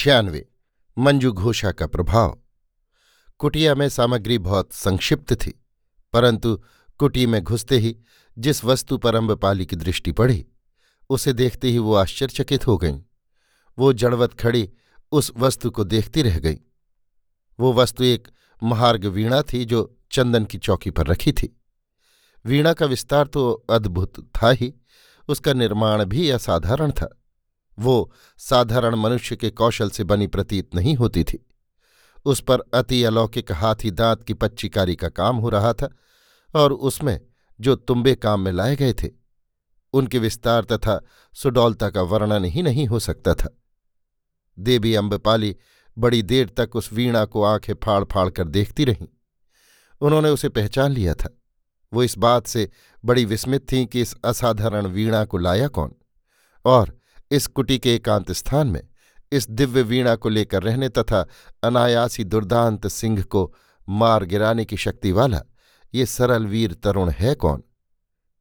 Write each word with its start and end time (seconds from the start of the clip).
छियानवे 0.00 0.44
मंजू 0.96 1.32
घोषा 1.32 1.70
का 1.72 1.86
प्रभाव। 1.86 2.38
कुटिया 3.40 3.74
में 3.74 3.88
सामग्री 3.88 4.38
बहुत 4.38 4.72
संक्षिप्त 4.72 5.32
थी, 5.34 5.50
परंतु 6.12 6.56
कुटी 7.00 7.26
में 7.26 7.42
घुसते 7.42 7.78
ही 7.78 7.96
जिस 8.36 8.64
वस्तु 8.64 8.98
पर 8.98 9.14
अम्बपाली 9.14 9.66
की 9.66 9.76
दृष्टि 9.76 10.12
पड़ी, 10.12 10.46
उसे 11.10 11.32
देखते 11.32 11.68
ही 11.68 11.78
वो 11.78 11.94
आश्चर्यचकित 11.94 12.66
हो 12.66 12.78
गईं। 12.78 13.02
वो 13.78 13.92
जड़वत 13.92 14.34
खड़ी 14.34 14.68
उस 15.12 15.32
वस्तु 15.36 15.70
को 15.70 15.84
देखती 15.84 16.22
रह 16.22 16.38
गई। 16.38 16.58
वो 17.58 17.72
वस्तु 17.72 18.04
एक 18.04 18.28
महार्ग 18.62 19.04
वीणा 19.04 19.42
थी 19.42 19.64
जो 19.64 19.98
चंदन 20.12 20.44
की 20.44 20.58
चौकी 20.58 20.90
पर 20.90 21.06
रखी 21.06 21.32
थी। 21.32 21.56
वीणा 22.44 22.72
का 22.72 22.86
विस्तार 22.86 23.26
तो 23.26 23.52
अद्भुत 23.70 24.30
था 24.36 24.50
ही, 24.50 24.74
उसका 25.28 25.52
निर्माण 25.52 26.04
भी 26.04 26.30
असाधारण 26.30 26.90
था। 26.90 27.16
वो 27.80 28.12
साधारण 28.38 28.94
मनुष्य 28.94 29.36
के 29.36 29.50
कौशल 29.50 29.90
से 29.90 30.04
बनी 30.04 30.26
प्रतीत 30.26 30.74
नहीं 30.74 30.94
होती 30.94 31.24
थी। 31.24 31.46
उस 32.24 32.40
पर 32.40 32.60
अति 32.74 33.04
अलौकिक 33.04 33.52
हाथी 33.52 33.90
दांत 33.90 34.22
की 34.22 34.34
पच्चीकारी 34.34 34.96
का 34.96 35.08
काम 35.08 35.36
हो 35.36 35.48
रहा 35.48 35.72
था 35.72 35.94
और 36.56 36.72
उसमें 36.72 37.20
जो 37.60 37.76
तुम्बे 37.76 38.14
काम 38.14 38.40
में 38.40 38.52
लाए 38.52 38.76
गए 38.76 38.92
थे, 38.92 39.08
उनके 39.92 40.18
विस्तार 40.18 40.64
तथा 40.64 41.04
सुडौलता 41.34 41.90
का 41.90 42.02
वर्णन 42.02 42.44
ही 42.44 42.62
नहीं 42.62 42.86
हो 42.86 42.98
सकता 42.98 43.34
था। 43.34 43.56
देवी 44.58 44.94
अम्बपाली 44.94 45.56
बड़ी 45.98 46.22
देर 46.22 46.48
तक 46.48 46.76
उस 46.76 46.92
वीणा 46.92 47.24
को 47.24 47.42
आँखें 47.42 47.74
फाड़ 47.84 48.04
फाड़ 48.04 48.30
कर 48.30 48.48
देखती 48.48 48.84
रहीं। 48.84 49.08
उन्होंने 50.00 50.28
उसे 50.28 50.48
पहचान 50.48 50.90
लिया 50.90 51.14
था। 51.14 51.38
वो 51.92 52.02
इस 52.02 52.18
बात 52.18 52.46
से 52.46 52.70
बड़ी 53.04 53.24
विस्मित 53.24 53.72
थीं 53.72 53.86
कि 53.86 54.00
इस 54.00 54.16
असाधारण 54.24 54.86
वीणा 54.86 55.24
को 55.24 55.38
लाया 55.38 55.68
कौन? 55.68 55.94
और 56.64 56.99
इस 57.30 57.46
कुटी 57.46 57.78
के 57.78 57.94
एकांत 57.94 58.32
स्थान 58.32 58.66
में, 58.66 58.88
इस 59.32 59.50
दिव्य 59.50 59.82
वीणा 59.82 60.14
को 60.14 60.28
लेकर 60.28 60.62
रहने 60.62 60.88
तथा 60.88 61.26
अनायासी 61.62 62.24
दुर्दांत 62.24 62.86
सिंह 62.86 63.22
को 63.22 63.54
मार 63.88 64.24
गिराने 64.24 64.64
की 64.64 64.76
शक्ति 64.76 65.12
वाला 65.12 65.42
ये 65.94 66.06
सरल 66.06 66.46
वीर 66.46 66.74
तरुण 66.74 67.10
है 67.10 67.34
कौन? 67.34 67.62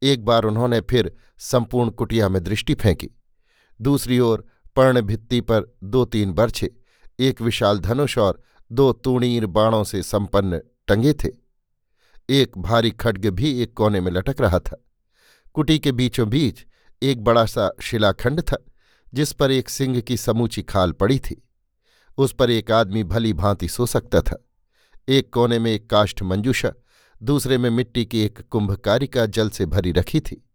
एक 0.03 0.25
बार 0.25 0.43
उन्होंने 0.43 0.81
फिर 0.81 1.15
संपूर्ण 1.37 1.89
कुटिया 1.89 2.29
में 2.29 2.43
दृष्टि 2.43 2.73
फेंकी। 2.73 3.09
दूसरी 3.81 4.19
ओर 4.19 4.45
पर्ण 4.75 5.01
भित्ति 5.01 5.41
पर 5.41 5.77
दो 5.83 6.05
तीन 6.05 6.33
बर्छे, 6.33 6.71
एक 7.19 7.41
विशाल 7.41 7.79
धनुष 7.79 8.17
और 8.17 8.41
दो 8.71 8.93
तूणीर 8.93 9.45
बाणों 9.45 9.83
से 9.83 10.03
संपन्न 10.03 10.61
टंगे 10.87 11.13
थे। 11.13 11.29
एक 12.29 12.57
भारी 12.57 12.91
खड्ग 12.91 13.25
भी 13.25 13.61
एक 13.61 13.73
कोने 13.73 14.01
में 14.01 14.11
लटक 14.11 14.41
रहा 14.41 14.59
था। 14.59 14.85
कुटी 15.53 15.79
के 15.79 15.91
बीचों 15.91 16.29
बीच 16.29 16.65
एक 17.03 17.23
बड़ा 17.23 17.45
सा 17.45 17.71
शिलाखंड 17.81 18.41
था। 18.41 18.65
जिस 19.13 19.31
पर 19.33 19.51
एक 19.51 19.69
सिंह 19.69 19.99
की 19.99 20.17
समूची 20.17 20.61
खाल 20.61 20.91
पड़ी 20.91 21.19
थी, 21.19 21.47
उस 22.17 22.33
पर 22.33 22.51
एक 22.51 22.71
आदमी 22.71 23.03
भली 23.03 23.33
भांति 23.33 23.67
सो 23.67 23.85
सकता 23.85 24.21
था। 24.21 24.45
एक 25.09 25.33
कोने 25.33 25.59
में 25.59 25.71
एक 25.71 25.89
काष्ठ 25.89 26.23
मंजूषा, 26.23 26.73
दूसरे 27.23 27.57
में 27.57 27.69
मिट्टी 27.69 28.05
की 28.05 28.21
एक 28.21 28.41
कुंभकारिका 28.41 29.25
जल 29.25 29.49
से 29.49 29.65
भरी 29.65 29.91
रखी 29.91 30.19
थी। 30.19 30.45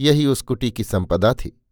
यही 0.00 0.26
उस 0.26 0.42
कुटी 0.42 0.70
की 0.70 0.84
संपदा 0.84 1.34
थी। 1.34 1.62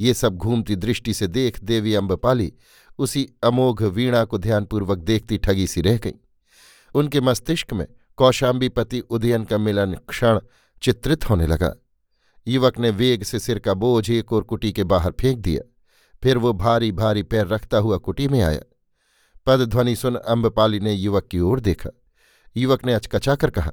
ये 0.00 0.14
सब 0.14 0.36
घूमती 0.36 0.76
दृष्टि 0.76 1.14
से 1.14 1.26
देख 1.26 1.60
देवी 1.64 1.94
अम्बपाली 1.94 2.52
उसी 2.98 3.28
अमोघ 3.42 3.82
वीणा 3.82 4.24
को 4.24 4.38
ध्यानपूर्वक 4.38 4.98
देखती 4.98 5.38
ठगी 5.38 5.66
सी 5.66 5.80
रह 5.80 5.98
गई। 5.98 6.14
उनके 6.94 7.20
मस्तिष्क 7.20 7.72
में 7.72 7.86
कौशाम्बीपति 8.16 9.00
उदयन 9.00 9.44
का 9.44 9.58
मिलन 9.58 9.94
क्षण 9.94 10.40
चित्रित 10.82 11.30
होने 11.30 11.46
लगा। 11.46 11.74
युवक 12.50 12.78
ने 12.78 12.90
वेग 12.90 13.22
से 13.22 13.38
सिर 13.38 13.58
का 13.58 13.74
बोझ 13.74 14.10
एक 14.10 14.32
और 14.32 14.42
कुटी 14.42 14.72
के 14.72 14.84
बाहर 14.84 15.12
फेंक 15.20 15.38
दिया। 15.38 15.72
फिर 16.22 16.38
वो 16.38 16.52
भारी 16.52 16.92
भारी 16.92 17.22
पैर 17.22 17.46
रखता 17.46 17.78
हुआ 17.78 17.96
कुटी 17.96 18.28
में 18.28 18.42
आया। 18.42 18.60
पदध्वनि 19.46 19.96
सुन 19.96 20.14
अम्बपाली 20.14 20.80
ने 20.80 20.92
युवक 20.92 21.26
की 21.26 21.40
ओर 21.40 21.60
देखा। 21.60 21.90
युवक 22.56 22.86
ने 22.86 22.94
अचकचाकर 22.94 23.50
कहा, 23.50 23.72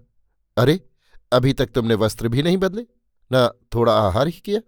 अरे, 0.58 0.90
अभी 1.32 1.54
तक 1.54 1.66
तुमने 1.66 1.96
वस्त्र 1.96 2.28
भी 2.28 2.44
नहीं 2.44 2.58
बदले? 2.58 2.86
न 3.34 3.52
थोड़ा 3.76 3.94
आहार 3.94 4.28
ही 4.28 4.40
किया? 4.40 4.62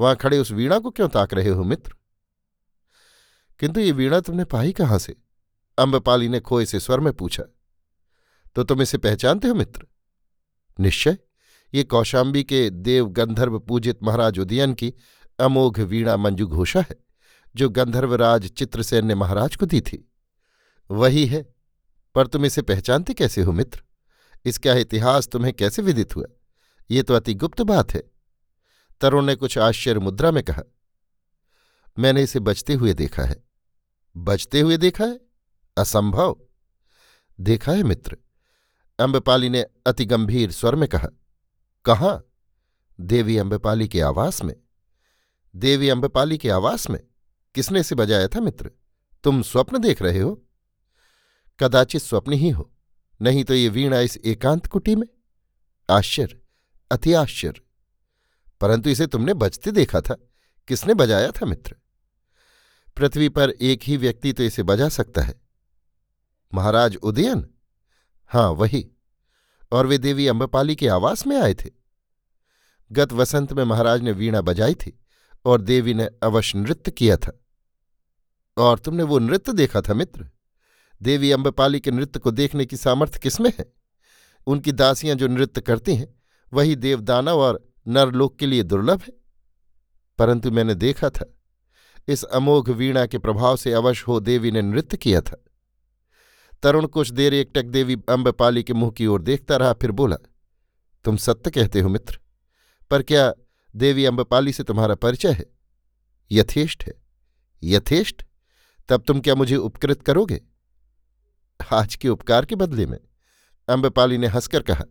वहाँ 0.00 0.16
खड़े 0.16 0.38
उस 0.38 0.50
वीणा 0.50 0.78
को 0.78 0.90
क्यों 0.90 1.08
ताक 1.08 1.34
रहे 1.34 1.48
हो 1.48 1.64
मित्र? 1.64 1.92
किंतु 3.58 3.80
ये 3.80 3.92
वीणा 3.92 4.20
तुमने 4.20 4.44
पाई 4.44 4.72
कहाँ 4.72 4.98
से? 4.98 5.16
अम्बपाली 5.78 6.28
ने 6.28 6.40
खोए 6.40 6.66
से 6.66 6.80
स्वर 6.80 7.00
में 7.00 7.12
पूछा। 7.12 7.42
तो 8.54 8.64
तुम 8.64 8.82
इसे 8.82 8.98
पहचानते 8.98 9.48
हो 9.48 9.54
मित्र? 9.54 9.86
निश्चय। 10.80 11.18
ये 11.74 11.84
कौशाम्बी 11.84 12.42
के 12.44 12.68
देव 12.70 13.08
गंधर्व 13.08 13.58
पूजित 13.58 14.02
महाराज 14.02 14.38
उदयन 14.38 14.74
की 14.74 14.92
अमोघ 15.38 15.78
वीणा 15.80 16.16
मंजू 16.16 16.46
घोषा 16.46 16.80
है, 16.80 16.96
जो 17.56 17.68
गंधर्वराज 17.68 18.46
चित्रसेन 18.46 19.06
ने 19.06 19.14
महाराज 19.14 19.56
को 19.56 19.66
दी 19.66 19.80
थी। 19.80 20.12
वही 20.90 21.26
है, 21.26 21.42
पर 22.14 22.26
तुम 22.26 22.44
इसे 22.44 22.62
पहचानते 22.62 23.14
कैसे 23.14 23.42
हो 23.42 23.52
मित्र? 23.52 23.82
इसका 24.44 24.74
इतिहास 24.74 25.28
तुम्हें 25.28 25.52
कैसे 25.52 25.82
विदित 25.82 26.16
हुआ? 26.16 26.26
ये 26.90 27.02
तो 27.02 27.14
अति 27.14 27.34
गुप्त 27.34 27.62
बात 27.62 27.94
है। 27.94 28.02
तरुण 29.00 29.24
ने 29.24 29.34
कुछ 29.34 29.58
आश्चर्य 29.58 30.00
मुद्रा 30.00 30.30
में 30.30 30.42
कहा, 30.44 30.62
मैंने 31.98 32.22
इसे 32.22 32.40
बचते 32.40 32.74
हुए 32.74 32.92
देखा 32.94 33.22
है। 33.22 33.42
बचते 34.16 34.60
हुए 34.60 34.76
देखा 34.76 35.04
है? 35.04 35.20
असंभव। 35.76 36.36
देखा 37.40 37.72
है 37.72 37.82
मित्र। 37.82 38.16
अम्बपाली 38.98 39.48
ने 39.48 39.64
अति 39.86 40.04
गंभीर 40.04 40.50
स्वर 40.50 40.74
में 40.74 40.88
कहा 40.88 41.08
कहाँ? 41.86 42.26
देवी 43.00 43.36
अम्बपाली 43.36 43.88
के 43.88 44.00
आवास 44.00 44.44
में। 44.44 44.56
देवी 45.56 45.88
अम्बपाली 45.88 46.38
के 46.38 46.50
आवास 46.50 46.90
में? 46.90 47.00
किसने 47.54 47.82
से 47.82 47.94
बजाया 47.94 48.28
था 48.28 48.40
मित्र? 48.40 48.70
तुम 49.24 49.42
स्वप्न 49.42 49.78
देख 49.78 50.02
रहे 50.02 50.18
हो। 50.18 50.42
कदाचित 51.60 52.02
स्वप्न 52.02 52.32
ही 52.32 52.50
हो, 52.50 52.72
नहीं 53.22 53.44
तो 53.44 53.54
ये 53.54 53.68
वीणा 53.68 54.00
इस 54.00 54.18
एकांत 54.24 54.66
कुटी 54.66 54.94
में। 54.94 55.06
आश्चर्य, 55.90 56.40
अति 56.90 57.12
आश्चर्य। 57.12 57.60
परंतु 58.60 58.90
इसे 58.90 59.06
तुमने 59.06 59.34
बजते 59.34 59.70
देखा 59.70 60.00
था। 60.00 60.16
किसने 60.68 60.94
बजाया 60.94 61.30
था 61.30 61.46
मित्र? 61.46 61.76
पृथ्वी 62.96 63.28
पर 63.28 63.50
एक 63.50 63.80
ही 63.82 63.96
व्यक्ति 63.96 64.32
तो 64.32 64.42
इसे 64.42 64.62
बजा 64.62 64.88
सकता 64.88 65.22
है। 65.22 65.40
महाराज 66.54 66.96
उदयन? 66.96 67.50
हाँ 68.26 68.50
वही। 68.50 68.90
और 69.72 69.86
वे 69.86 69.98
देवी 69.98 70.26
अम्बपाली 70.26 70.76
के 70.76 70.88
आवास 70.88 71.26
में 71.26 71.40
आए 71.40 71.54
थे। 71.54 71.70
गत 72.92 73.12
वसंत 73.12 73.52
में 73.52 73.64
महाराज 73.64 74.02
ने 74.02 74.12
वीणा 74.12 74.40
बजाई 74.40 74.74
थी 74.74 75.00
और 75.44 75.60
देवी 75.60 75.94
ने 75.94 76.08
अवश्य 76.22 76.58
नृत्य 76.58 76.90
किया 76.90 77.16
था। 77.16 77.40
और 78.56 78.78
तुमने 78.78 79.02
वो 79.02 79.18
नृत्य 79.18 79.52
देखा 79.52 79.80
था 79.80 79.94
मित्र? 79.94 80.30
देवी 81.02 81.30
अम्बपाली 81.30 81.80
के 81.80 81.90
नृत्य 81.90 82.20
को 82.20 82.30
देखने 82.30 82.66
की 82.66 82.76
सामर्थ्य 82.76 83.18
किसमें 83.18 83.52
है? 83.58 83.72
उनकी 84.46 84.72
दासियाँ 84.72 85.16
जो 85.16 85.26
नृत्य 85.26 85.60
करती 85.60 85.94
हैं, 85.94 86.20
वही 86.52 86.76
देवदानव 86.76 87.38
और 87.38 87.72
नरलोक 87.88 88.38
के 88.38 88.46
लिए 88.46 88.62
दुर्लभ 88.62 89.02
है। 89.02 89.12
परंतु 90.18 90.50
मैंने 90.50 90.74
देखा 90.74 91.10
था, 91.10 91.34
इस 92.08 92.24
अमोघ 92.24 92.70
वीणा 92.70 93.06
के 93.06 93.18
प्रभाव 93.18 93.56
से 93.56 93.72
अवश्य 93.72 94.04
हो 94.08 94.20
देवी 94.20 94.50
ने 94.50 94.62
नृत्य 94.62 94.96
किया 94.96 95.20
था। 95.20 95.45
तरुण 96.62 96.86
कुछ 96.86 97.10
देर 97.10 97.34
एकटक 97.34 97.64
देवी 97.64 97.96
अम्बपाली 98.08 98.62
के 98.62 98.72
मुँह 98.72 98.90
की 98.90 99.06
ओर 99.06 99.22
देखता 99.22 99.56
रहा, 99.56 99.72
फिर 99.72 99.90
बोला, 99.90 100.16
तुम 101.04 101.16
सत्य 101.16 101.50
कहते 101.50 101.80
हो 101.80 101.88
मित्र, 101.88 102.18
पर 102.90 103.02
क्या 103.02 103.32
देवी 103.74 104.04
अम्बपाली 104.04 104.52
से 104.52 104.62
तुम्हारा 104.62 104.94
परिचय 104.94 105.32
है? 105.32 105.44
यथेष्ट 106.30 106.84
है, 106.84 106.92
यथेष्ट। 107.62 108.24
तब 108.88 109.02
तुम 109.02 109.20
क्या 109.20 109.34
मुझे 109.34 109.56
उपकृत 109.56 110.02
करोगे? 110.02 110.40
आज 111.60 111.94
के 111.94 112.08
उपकार 112.08 112.44
के 112.44 112.54
बदले 112.54 112.86
में 112.86 112.98
अम्बपाली 113.68 114.18
ने 114.18 114.26
हंसकर 114.26 114.62
कहा, 114.62 114.84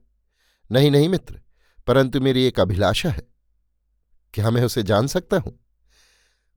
नहीं 0.69 0.91
नहीं 0.91 1.09
मित्र, 1.09 1.39
परंतु 1.87 2.21
मेरी 2.21 2.45
एक 2.45 2.59
अभिलाषा 2.59 3.09
है। 3.09 3.27
क्या 4.33 4.49
मैं 4.51 4.63
उसे 4.63 4.83
जान 4.83 5.07
सकता 5.07 5.37
हूँ? 5.37 5.59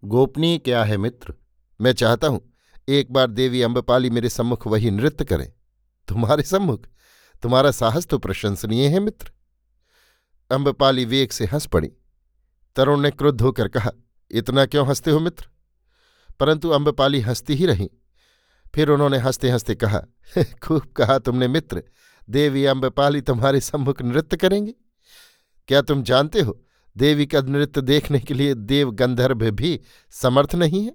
गोपनीय 0.03 0.59
क्या 0.59 0.85
है 0.85 0.97
मित्र, 0.97 1.35
मैं 1.81 1.93
चाहता 1.93 2.29
हूँ 2.29 2.41
एक 2.89 3.13
बार 3.13 3.27
देवी 3.27 3.63
अम्बपाली 3.63 4.11
मेरे 4.11 4.29
सम्मुख 4.29 4.67
वही 4.67 4.91
नृत्य 4.91 5.25
करें। 5.25 5.53
तुम्हारे 6.09 6.43
सम्मुख? 6.43 6.87
तुम्हारा 7.43 7.71
साहस 7.71 8.07
तो 8.07 8.19
प्रशंसनीय 8.19 8.89
है, 8.89 9.01
मित्र। 9.01 9.33
अम्बपाली 10.51 11.05
वेग 11.05 11.31
से 11.31 11.45
हंस 11.45 11.67
पड़ी। 11.67 11.93
तरुण 12.77 13.01
ने 13.01 13.11
क्रुद्ध 13.11 13.41
होकर 13.41 13.69
कहा, 13.69 13.91
इतना 14.31 14.67
क्यों 14.67 14.89
हँसते 14.89 15.11
हो, 15.11 15.21
मित्र? 15.21 15.49
परंतु 16.41 16.69
अम्बपाली 16.69 17.21
हंसती 17.21 17.55
ही 17.55 17.67
रही। 17.67 17.91
फिर 18.75 18.91
उन्होंने 18.91 19.19
हँसते 19.19 19.51
हँसते 19.51 19.75
कहा, 19.75 20.03
खूब 20.63 20.81
कहा 20.81 21.19
तुमने, 21.19 21.49
मित्र। 21.49 21.83
देवी 22.31 22.65
अम्बपाली 22.65 23.21
तुम्हारे 23.21 23.61
सम्मुख 23.61 24.03
नृत्य 24.03 24.37
करेंगे। 24.37 24.75
क्या 25.69 25.83
तुम 25.83 26.03
जानते 26.03 26.41
हो, 26.41 26.65
देवी 26.97 27.27
का 27.27 27.41
नृत्य 27.41 27.81
देखने 27.81 28.21
के 28.21 28.35
लिए 28.35 28.55
देव 28.55 28.91
गंधर्व 28.91 29.51
भी 29.51 29.81
समर्थ 30.11 30.55
नहीं 30.55 30.85
है? 30.85 30.95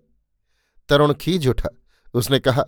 तरुण 0.90 1.14
खीज 1.14 1.48
उठा। 1.48 1.70
उसने 2.14 2.40
कहा, 2.40 2.66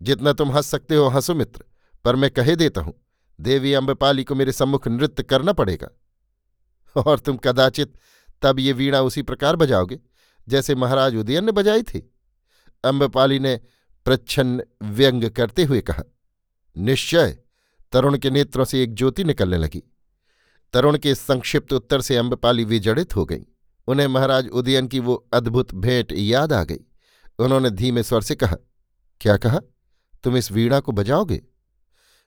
जितना 0.00 0.32
तुम 0.32 0.52
हंस 0.52 0.66
सकते 0.66 0.94
हो 0.94 1.08
हंसो 1.08 1.34
मित्र, 1.34 1.64
पर 2.04 2.16
मैं 2.16 2.30
कहे 2.30 2.56
देता 2.56 2.80
हूँ, 2.80 2.94
देवी 3.38 3.72
अम्बपाली 3.72 4.24
को 4.24 4.34
मेरे 4.34 4.52
सम्मुख 4.52 4.88
नृत्य 4.88 5.22
करना 5.22 5.52
पड़ेगा। 5.52 5.88
और 6.96 7.18
तुम 7.18 7.36
कदाचित 7.36 7.92
तब 8.42 8.58
ये 8.58 8.72
वीणा 8.72 9.00
उसी 9.00 9.22
प्रकार 9.22 9.56
बजाओगे, 9.56 9.98
जैसे 10.48 10.74
महाराज 10.74 11.16
उदयन 11.16 11.44
ने 11.44 11.52
बजाई 11.52 11.82
थी? 11.82 12.12
अम्बपाली 12.84 13.38
ने 13.38 13.60
प्रच्छन्न 14.06 14.62
व्यंग 14.82 15.28
करते 15.30 15.64
हुए 15.64 15.80
कहा, 15.80 16.02
निश्चय, 16.76 17.38
तरुण 17.92 18.18
के 18.18 18.30
नेत्रों 18.30 18.64
से 18.64 18.82
एक 18.82 18.94
ज्योति 18.94 19.24
निकलने 19.24 19.56
लगी। 19.56 19.82
तरुण 20.74 20.98
के 20.98 21.14
संक्षिप्त 21.14 21.72
उत्तर 21.72 22.00
से 22.00 22.16
अम्बपाली 22.16 22.64
विजड़ित 22.64 23.16
हो 23.16 23.24
गई। 23.24 23.42
उन्हें 23.88 24.06
महाराज 24.06 24.48
उदयन 24.48 24.86
की 24.86 25.00
वो 25.00 25.14
अद्भुत 25.32 25.74
भेंट 25.74 26.12
याद 26.12 26.52
आ 26.52 26.62
गई। 26.64 26.80
उन्होंने 27.38 27.70
धीमे 27.70 28.02
स्वर 28.02 28.22
से 28.22 28.34
कहा 28.34 28.56
क्या 29.22 29.36
कहा? 29.36 29.60
तुम 30.24 30.36
इस 30.36 30.52
वीणा 30.52 30.80
को 30.80 30.92
बजाओगे? 30.92 31.42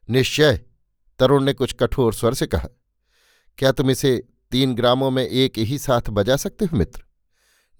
निश्चय, 0.09 0.61
तरुण 1.19 1.43
ने 1.43 1.53
कुछ 1.53 1.73
कठोर 1.73 2.13
स्वर 2.13 2.33
से 2.33 2.47
कहा। 2.47 2.67
क्या 3.57 3.71
तुम 3.71 3.89
इसे 3.89 4.27
तीन 4.51 4.75
ग्रामों 4.75 5.11
में 5.11 5.27
एक 5.27 5.57
ही 5.57 5.77
साथ 5.77 6.01
बजा 6.09 6.35
सकते 6.35 6.65
हो, 6.65 6.77
मित्र? 6.77 7.03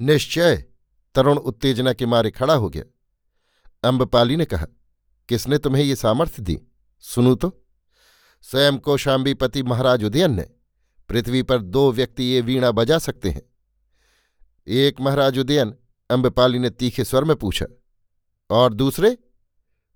निश्चय, 0.02 0.66
तरुण 1.16 1.38
उत्तेजना 1.38 1.94
के 1.94 2.06
मारे 2.06 2.32
खड़ा 2.32 2.54
हो 2.54 2.70
गया। 2.70 2.84
अम्बपाली 3.90 4.36
ने 4.36 4.46
कहा, 4.46 4.66
किसने 5.30 5.58
तुम्हें 5.58 5.84
ये 5.84 5.96
सामर्थ्य 5.96 6.42
दी? 6.44 6.60
सुनू 7.00 7.36
तो। 7.36 7.66
स्वयं 8.42 8.78
कौशाम्बीपति 8.78 9.64
महाराज 9.64 10.04
उदयन 10.04 10.34
ने, 10.34 10.50
पृथ्वी 11.10 11.44
पर 11.44 11.62
दो 11.62 11.92
व्यक्ति 11.92 12.24
ये 12.24 12.42
वीणा 12.42 12.72
बजा 12.72 12.98
सकते 12.98 13.30
हैं। 13.30 13.42
एक 14.68 15.02
महाराज 15.02 15.40
उदयन 15.40 15.76
अम्बपाली 16.10 16.60
ने 16.60 16.70
तीखे 16.70 17.04
स्वर 17.04 17.24
में 17.24 17.36
पूछा 17.36 17.66
और 18.50 18.74
दूसरे? 18.74 19.18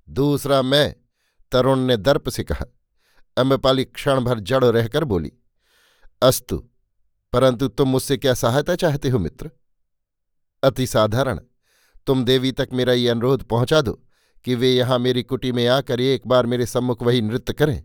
दूसरा 0.08 0.62
मैं, 0.62 0.96
तरुण 1.52 1.80
ने 1.80 1.98
दर्प 1.98 2.30
से 2.30 2.44
कहा। 2.44 2.66
अम्बपाली 3.38 3.84
क्षण 3.86 4.20
भर 4.20 4.40
जड़ 4.40 4.64
रहकर 4.64 5.04
बोली, 5.04 5.32
अस्तु, 6.22 6.58
परंतु 7.34 7.68
तुम 7.68 7.90
मुझसे 7.90 8.18
क्या 8.18 8.34
सहायता 8.34 8.76
चाहते 8.76 9.10
हो 9.10 9.20
मित्र? 9.20 9.50
अति 10.64 10.88
साधारण। 10.88 11.40
तुम 12.08 12.24
देवी 12.26 12.52
तक 12.52 12.70
मेरा 12.74 12.94
ये 12.94 13.10
अनुरोध 13.10 13.44
पहुँचा 13.44 13.82
दो 13.82 13.92
कि 14.46 14.56
वे 14.56 14.72
यहाँ 14.72 15.00
मेरी 15.00 15.24
कुटी 15.24 15.52
में 15.52 15.66
आकर 15.68 16.02
एक 16.02 16.28
बार 16.28 16.46
मेरे 16.46 16.66
सम्मुख 16.66 17.04
वही 17.04 17.22
नृत्य 17.22 17.54
करें, 17.54 17.84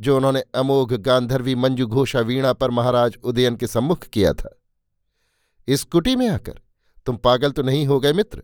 जो 0.00 0.16
उन्होंने 0.16 0.40
अमोघ 0.54 0.92
गांधर्वी 0.92 1.54
मंजू 1.54 1.86
घोषा 1.86 2.20
वीणा 2.20 2.52
पर 2.52 2.70
महाराज 2.70 3.16
उदयन 3.24 3.56
के 3.56 3.66
सम्मुख 3.66 4.04
किया 4.04 4.32
था। 4.32 4.58
इस 5.68 5.84
कुटी 5.84 6.16
में 6.16 6.28
आकर 6.28 6.60
तुम 7.06 7.16
पागल 7.16 7.52
तो 7.52 7.62
नहीं 7.62 7.86
हो 7.86 8.00
गए 8.00 8.12
मित्र? 8.12 8.42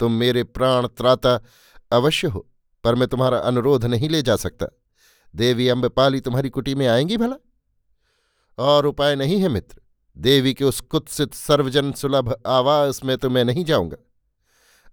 तुम 0.00 0.12
मेरे 0.12 0.44
प्राण 0.44 0.86
त्राता 0.86 1.40
अवश्य 1.92 2.28
हो, 2.28 2.46
पर 2.84 2.94
मैं 2.94 3.08
तुम्हारा 3.08 3.38
अनुरोध 3.38 3.84
नहीं 3.84 4.08
ले 4.08 4.22
जा 4.22 4.36
सकता। 4.36 4.66
देवी 5.34 5.68
अम्बपाली 5.68 6.20
तुम्हारी 6.20 6.50
कुटी 6.50 6.74
में 6.74 6.86
आएँगी 6.86 7.16
भला? 7.16 7.36
और 8.58 8.86
उपाय 8.86 9.16
नहीं 9.16 9.40
है 9.40 9.48
मित्र, 9.48 9.80
देवी 10.16 10.54
के 10.54 10.64
उस 10.64 10.80
कुत्सित 10.80 11.34
सर्वजन 11.34 11.92
सुलभ 11.92 12.34
आवास 12.46 13.04
में 13.04 13.16
तो 13.18 13.30
मैं 13.30 13.44
नहीं 13.44 13.64
जाऊँगा। 13.64 13.96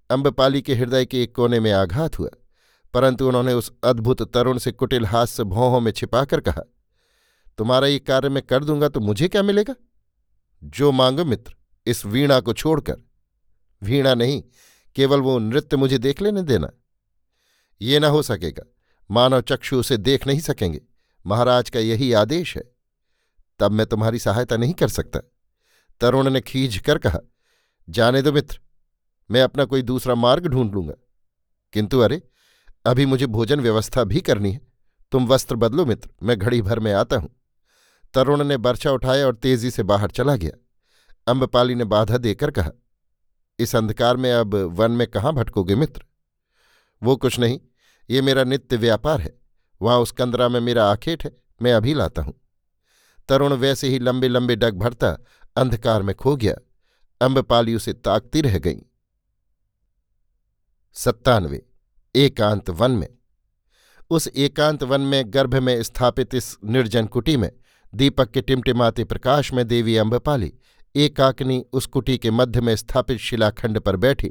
अम्बपाली 0.10 0.62
के 0.62 0.76
हृदय 0.76 1.06
के 1.06 1.22
एक 1.24 1.36
कोने 1.36 1.60
में 1.60 1.72
आघात 1.72 2.20
हुआ, 2.20 2.30
परंतु 2.94 3.28
उन्होंने 3.28 3.54
उस 3.54 3.72
अद्भुत 3.84 4.22
तरुण 4.34 4.58
से 4.58 4.72
कुटिल 4.72 5.06
हास्य 5.06 5.44
भौहों 5.44 5.80
में 5.80 5.92
छिपाकर 5.92 6.40
कहा, 6.40 6.62
तुम्हारा 7.58 7.88
ये 7.88 8.00
कार्य 8.00 8.30
मैं 8.30 8.44
कर 8.44 8.64
दूँगा 8.64 8.90
तो 8.90 9.00
मुझे 9.00 9.28
क्या 9.28 9.44
मिलेगा? 9.44 9.76
जो 10.64 10.92
मांगो 10.92 11.26
मित्र, 11.26 11.56
इस 11.88 12.06
वीणा 12.06 12.40
को 12.40 12.54
छोड़कर। 12.54 12.98
वीणा 13.82 14.14
नहीं 14.14 14.42
केवल 14.96 15.20
वो 15.20 15.40
नृत्य 15.40 15.78
मुझे 15.78 15.98
देख 15.98 16.22
लेने 16.22 16.42
देना। 16.42 16.70
ये 17.82 18.00
न 18.00 18.04
हो 18.04 18.22
सकेगा। 18.22 18.64
मानव 19.12 19.42
चक्षु 19.42 19.80
उसे 19.80 19.98
देख 19.98 20.28
नहीं 20.28 20.40
सकेंगे। 20.40 20.82
महाराज 21.26 21.70
का 21.70 21.80
यही 21.80 22.14
आदेश 22.14 22.58
है। 22.58 22.64
तब 23.60 23.72
मैं 23.72 23.88
तुम्हारी 23.88 24.20
सहायता 24.20 24.58
नहीं 24.58 24.74
कर 24.74 24.88
सकता। 24.88 25.20
तरुण 26.02 26.30
ने 26.30 26.42
खींच 26.42 26.78
कर 26.78 26.98
कहा, 26.98 27.20
जाने 27.90 28.22
दो 28.22 28.32
मित्र, 28.32 28.60
मैं 29.32 29.42
अपना 29.42 29.66
कोई 29.66 29.82
दूसरा 29.82 30.16
मार्ग 30.16 30.48
ढूंढ 30.48 30.74
लूँगा। 30.74 30.94
किंतु 31.74 32.00
अरे, 32.00 32.22
अभी 32.86 33.06
मुझे 33.06 33.26
भोजन 33.26 33.60
व्यवस्था 33.60 34.04
भी 34.04 34.22
करनी 34.22 34.52
है। 34.52 34.62
तुम 35.12 35.28
वस्त्र 35.28 35.56
बदलो 35.56 35.86
मित्र, 35.86 36.10
मैं 36.24 36.40
घड़ी 36.40 36.62
भर 36.62 36.80
में 36.80 36.94
आता 36.94 37.16
हूँ। 37.16 37.42
तरुण 38.14 38.44
ने 38.44 38.58
बर्छा 38.58 38.92
उठाया 38.92 39.26
और 39.26 39.36
तेज़ी 39.36 39.72
से 39.72 39.84
बाहर 39.84 40.12
चला 40.12 40.36
गया। 40.36 40.52
अम्बपाली 41.28 41.76
ने 41.76 41.84
बाधा 41.84 42.18
देकर 42.18 42.52
कहा 42.52 42.72
इस 43.60 43.76
अंधकार 43.76 44.18
में 44.18 44.32
अब 44.34 44.56
वन 44.56 44.92
में 44.92 45.08
कहाँ 45.08 45.34
भटकोगे 45.34 45.76
मित्र? 45.76 46.04
वो 47.04 47.16
कुछ 47.16 47.40
नहीं, 47.40 47.60
ये 48.10 48.22
मेरा 48.22 48.44
नित्य 48.44 48.78
व्यापार 48.78 49.22
है, 49.22 49.34
वहाँ 49.82 50.00
उस 50.00 50.12
कंदरा 50.12 50.50
में 50.50 50.60
मेरा 50.60 50.86
आखेट 50.92 51.24
है, 51.24 51.32
मैं 51.62 51.74
अभी 51.74 51.94
लाता 51.94 52.22
हूँ। 52.22 52.34
तरुण 53.30 53.54
वैसे 53.54 53.88
ही 53.88 54.00
लंबे 54.00 54.28
लंबे 54.28 54.56
डग 54.56 54.78
भरता, 54.78 55.18
अंधकार 55.56 56.02
में 56.02 56.16
खो 56.16 56.36
गया 56.36 56.56
अम्बपाली 57.22 57.76
उसे 57.76 57.94
ताकती 57.94 58.42
रह 58.42 58.58
गई। 58.58 58.80
सत्तानवे, 60.96 61.66
एकांत 62.16 62.70
वन 62.70 62.92
में। 62.92 63.08
उस 64.10 64.28
एकांत 64.28 64.84
वन 64.84 65.02
में 65.02 65.24
गर्भ 65.28 65.56
में 65.56 65.82
स्थापित 65.84 66.36
इस 66.36 66.58
निर्जन 66.64 67.06
कुटी 67.06 67.38
में, 67.38 67.52
दीपक 67.94 68.32
के 68.32 68.42
टिमटिमाते 68.42 69.04
प्रकाश 69.04 69.54
में 69.54 69.68
देवी 69.68 69.96
अम्बपाली 69.98 70.54
एकाकनी 70.96 71.64
उस 71.74 71.86
कुटी 71.86 72.18
के 72.18 72.32
मध्य 72.32 72.62
में 72.62 72.76
स्थापित 72.76 73.20
शिलाखंड 73.20 73.80
पर 73.80 73.96
बैठी, 73.96 74.28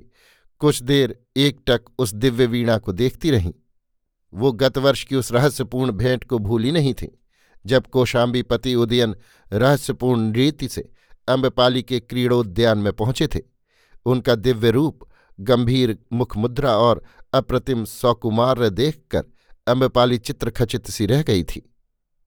कुछ 0.61 0.83
देर 0.83 1.17
एकटक 1.37 1.91
उस 1.99 2.15
दिव्य 2.15 2.47
वीणा 2.47 2.77
को 2.79 2.93
देखती 2.93 3.31
रहीं। 3.31 3.53
वो 4.33 4.53
गतवर्ष 4.53 5.03
की 5.05 5.17
उस 5.17 5.33
रहस्यपूर्ण 5.33 5.93
भेंट 5.93 6.25
को 6.25 6.39
भूली 6.39 6.73
नहीं 6.73 6.95
थी, 6.95 7.09
जब 7.65 7.87
कोशाम्बी 7.87 8.43
पति 8.43 8.75
उदयन 8.75 9.15
रहस्यपूर्ण 9.53 10.33
रीति 10.33 10.69
से 10.69 10.89
अम्बपाली 11.29 11.83
के 11.83 12.01
क्रीड़ोद्यान 12.01 12.79
में 12.79 12.93
पहुँचे 12.93 13.27
थे। 13.27 13.41
उनका 14.07 14.35
दिव्य 14.35 14.71
रूप, 14.71 15.07
गंभीर 15.39 15.97
मुखमुद्रा 16.13 16.77
और 16.77 17.03
अप्रतिम 17.35 17.85
सौकुमार 17.85 18.69
देखकर 18.69 19.25
अम्बपाली 19.67 20.19
चित्रखचित 20.19 20.91
सी 20.91 21.07
रह 21.07 21.23
गई 21.23 21.43
थी 21.45 21.63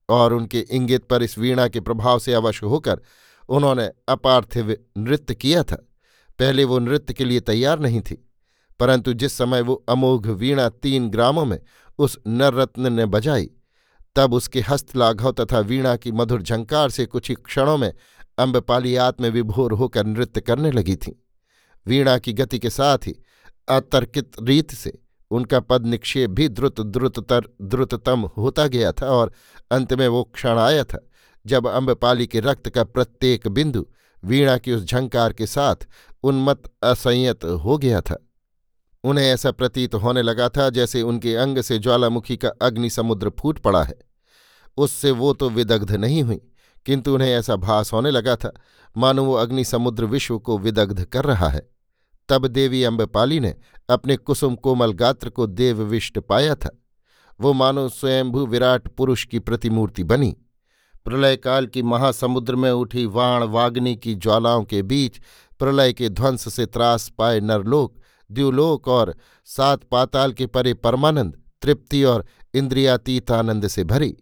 और 0.08 0.32
उनके 0.32 0.60
इंगित 0.70 1.04
पर 1.04 1.22
इस 1.22 1.38
वीणा 1.38 1.66
के 1.68 1.80
प्रभाव 1.80 2.18
से 2.18 2.32
अवश्य 2.32 2.66
होकर 2.66 3.00
उन्होंने 3.48 3.88
अपार्थिव 4.08 4.76
नृत्य 4.98 5.34
किया 5.34 5.62
था। 5.62 5.76
पहले 6.38 6.64
वो 6.64 6.78
नृत्य 6.78 7.14
के 7.14 7.24
लिए 7.24 7.40
तैयार 7.42 7.78
नहीं 7.80 8.00
थी, 8.00 8.14
परंतु 8.80 9.12
जिस 9.12 9.32
समय 9.32 9.60
वो 9.60 9.74
अमोघ 9.88 10.26
वीणा 10.26 10.68
तीन 10.68 11.08
ग्रामों 11.10 11.44
में 11.44 11.58
उस 11.98 12.18
नररत्न 12.26 12.92
ने 12.92 13.06
बजाई, 13.06 13.50
तब 14.16 14.34
उसके 14.34 14.60
हस्तलाघव 14.60 15.32
तथा 15.32 15.60
वीणा 15.60 15.96
की 15.96 16.12
मधुर 16.12 16.42
झंकार 16.42 16.90
से 16.90 17.06
कुछ 17.06 17.28
ही 17.28 17.34
क्षणों 17.36 17.76
में 17.76 17.92
अम्बपाली 18.38 18.94
आत्मविभोर 18.96 19.72
होकर 19.72 20.06
नृत्य 20.06 20.40
करने 20.40 20.70
लगी 20.70 20.96
थी। 20.96 21.20
वीणा 21.86 22.16
की 22.18 22.32
गति 22.32 22.58
के 22.58 22.70
साथ 22.70 23.06
ही 23.06 23.14
अतर्कित 23.68 24.32
रीत 24.42 24.74
से 24.74 24.98
उनका 25.30 25.60
पद 25.60 25.86
निक्षेप 25.86 26.30
भी 26.30 26.48
द्रुत 26.48 26.80
द्रुततर 26.80 27.48
द्रुततम 27.62 28.20
होता 28.36 28.66
गया 28.66 28.92
था 28.92 29.06
और 29.08 29.32
अंत 29.70 29.92
में 29.92 30.06
वो 30.08 30.22
क्षण 30.24 30.58
आया 30.58 30.84
था 30.84 30.98
जब 31.48 31.66
अम्बपाली 31.66 32.26
के 32.26 32.40
रक्त 32.40 32.68
का 32.68 32.84
प्रत्येक 32.84 33.48
बिंदु 33.48 33.86
वीणा 34.24 34.58
की 34.58 34.72
उस 34.72 34.84
झंकार 34.84 35.32
के 35.32 35.46
साथ 35.46 35.86
उन्मत्त 36.22 36.70
असंयत 36.82 37.44
हो 37.44 37.78
गया 37.78 38.00
था। 38.00 38.16
उन्हें 39.04 39.24
ऐसा 39.26 39.50
प्रतीत 39.50 39.94
होने 39.94 40.22
लगा 40.22 40.48
था 40.48 40.70
जैसे 40.70 41.02
उनके 41.02 41.34
अंग 41.36 41.58
से 41.58 41.78
ज्वालामुखी 41.78 42.36
का 42.36 42.48
अग्नि 42.62 42.90
समुद्र 42.90 43.30
फूट 43.38 43.58
पड़ा 43.58 43.82
है। 43.84 43.94
उससे 44.76 45.10
वो 45.10 45.32
तो 45.32 45.50
विदग्ध 45.50 45.92
नहीं 45.92 46.22
हुई, 46.22 46.40
किंतु 46.86 47.14
उन्हें 47.14 47.30
ऐसा 47.30 47.56
भास 47.56 47.92
होने 47.92 48.10
लगा 48.10 48.36
था, 48.36 48.52
मानो 48.96 49.24
वो 49.24 49.34
अग्नि 49.34 49.64
समुद्र 49.64 50.04
विश्व 50.04 50.38
को 50.38 50.58
विदग्ध 50.58 51.04
कर 51.04 51.24
रहा 51.24 51.48
है। 51.48 51.68
तब 52.28 52.46
देवी 52.46 52.82
अम्बपाली 52.84 53.40
ने 53.40 53.54
अपने 53.90 54.16
कुसुम 54.16 54.54
कोमल 54.54 54.92
गात्र 54.92 55.30
को 55.30 55.46
देवविष्ट 55.46 56.18
पाया 56.18 56.54
था। 56.54 56.70
वो 57.40 57.52
मानो 57.52 57.88
स्वयंभू 57.88 58.46
विराट 58.46 58.88
पुरुष 58.88 59.24
की 59.24 59.38
प्रतिमूर्ति 59.38 60.04
बनी। 60.04 60.36
प्रलय 61.04 61.36
काल 61.36 61.66
की 61.66 61.82
महासमुद्र 61.82 62.56
में 62.56 62.70
उठी 62.70 63.04
वाण 63.06 63.42
वाग्नि 63.42 63.94
की 63.96 64.14
ज्वालाओं 64.14 64.64
के 64.64 64.82
बीच 64.82 65.20
प्रलय 65.58 65.92
के 65.92 66.08
ध्वंस 66.08 66.54
से 66.54 66.66
त्रास 66.66 67.08
पाए 67.18 67.40
नरलोक, 67.40 67.94
द्युलोक 68.30 68.88
और 68.88 69.14
सात 69.46 69.84
पाताल 69.84 70.32
के 70.32 70.46
परे 70.46 70.74
परमानंद 70.74 71.36
तृप्ति 71.62 72.02
और 72.04 72.24
इंद्रियातीत 72.54 73.30
आनंद 73.30 73.66
से 73.68 73.84
भरी। 73.84 74.16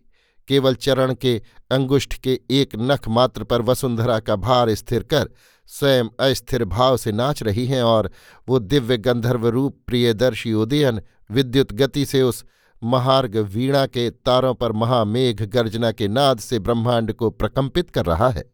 केवल 0.48 0.74
चरण 0.74 1.12
के 1.14 1.40
अंगुष्ठ 1.70 2.14
के 2.14 2.40
एक 2.50 2.76
नख 2.76 3.08
मात्र 3.08 3.44
पर 3.44 3.62
वसुंधरा 3.62 4.18
का 4.20 4.36
भार 4.36 4.74
स्थिर 4.74 5.02
कर 5.02 5.28
स्वयं 5.68 6.08
अस्थिर 6.20 6.64
भाव 6.64 6.96
से 6.96 7.12
नाच 7.12 7.42
रही 7.42 7.66
हैं 7.66 7.82
और 7.82 8.10
वो 8.48 8.58
दिव्य 8.58 8.96
गंधर्व 8.98 9.48
रूप 9.48 9.80
प्रियदर्शी 9.86 10.52
उदयन 10.52 11.00
विद्युत 11.30 11.72
गति 11.72 12.04
से 12.06 12.22
उस 12.22 12.44
महार्ग 12.86 13.36
वीणा 13.36 13.86
के 13.86 14.10
तारों 14.10 14.54
पर 14.54 14.72
महामेघ 14.72 15.42
गर्जना 15.42 15.90
के 15.92 16.08
नाद 16.08 16.38
से 16.38 16.58
ब्रह्मांड 16.58 17.12
को 17.12 17.30
प्रकंपित 17.30 17.90
कर 17.90 18.06
रहा 18.06 18.28
है। 18.28 18.44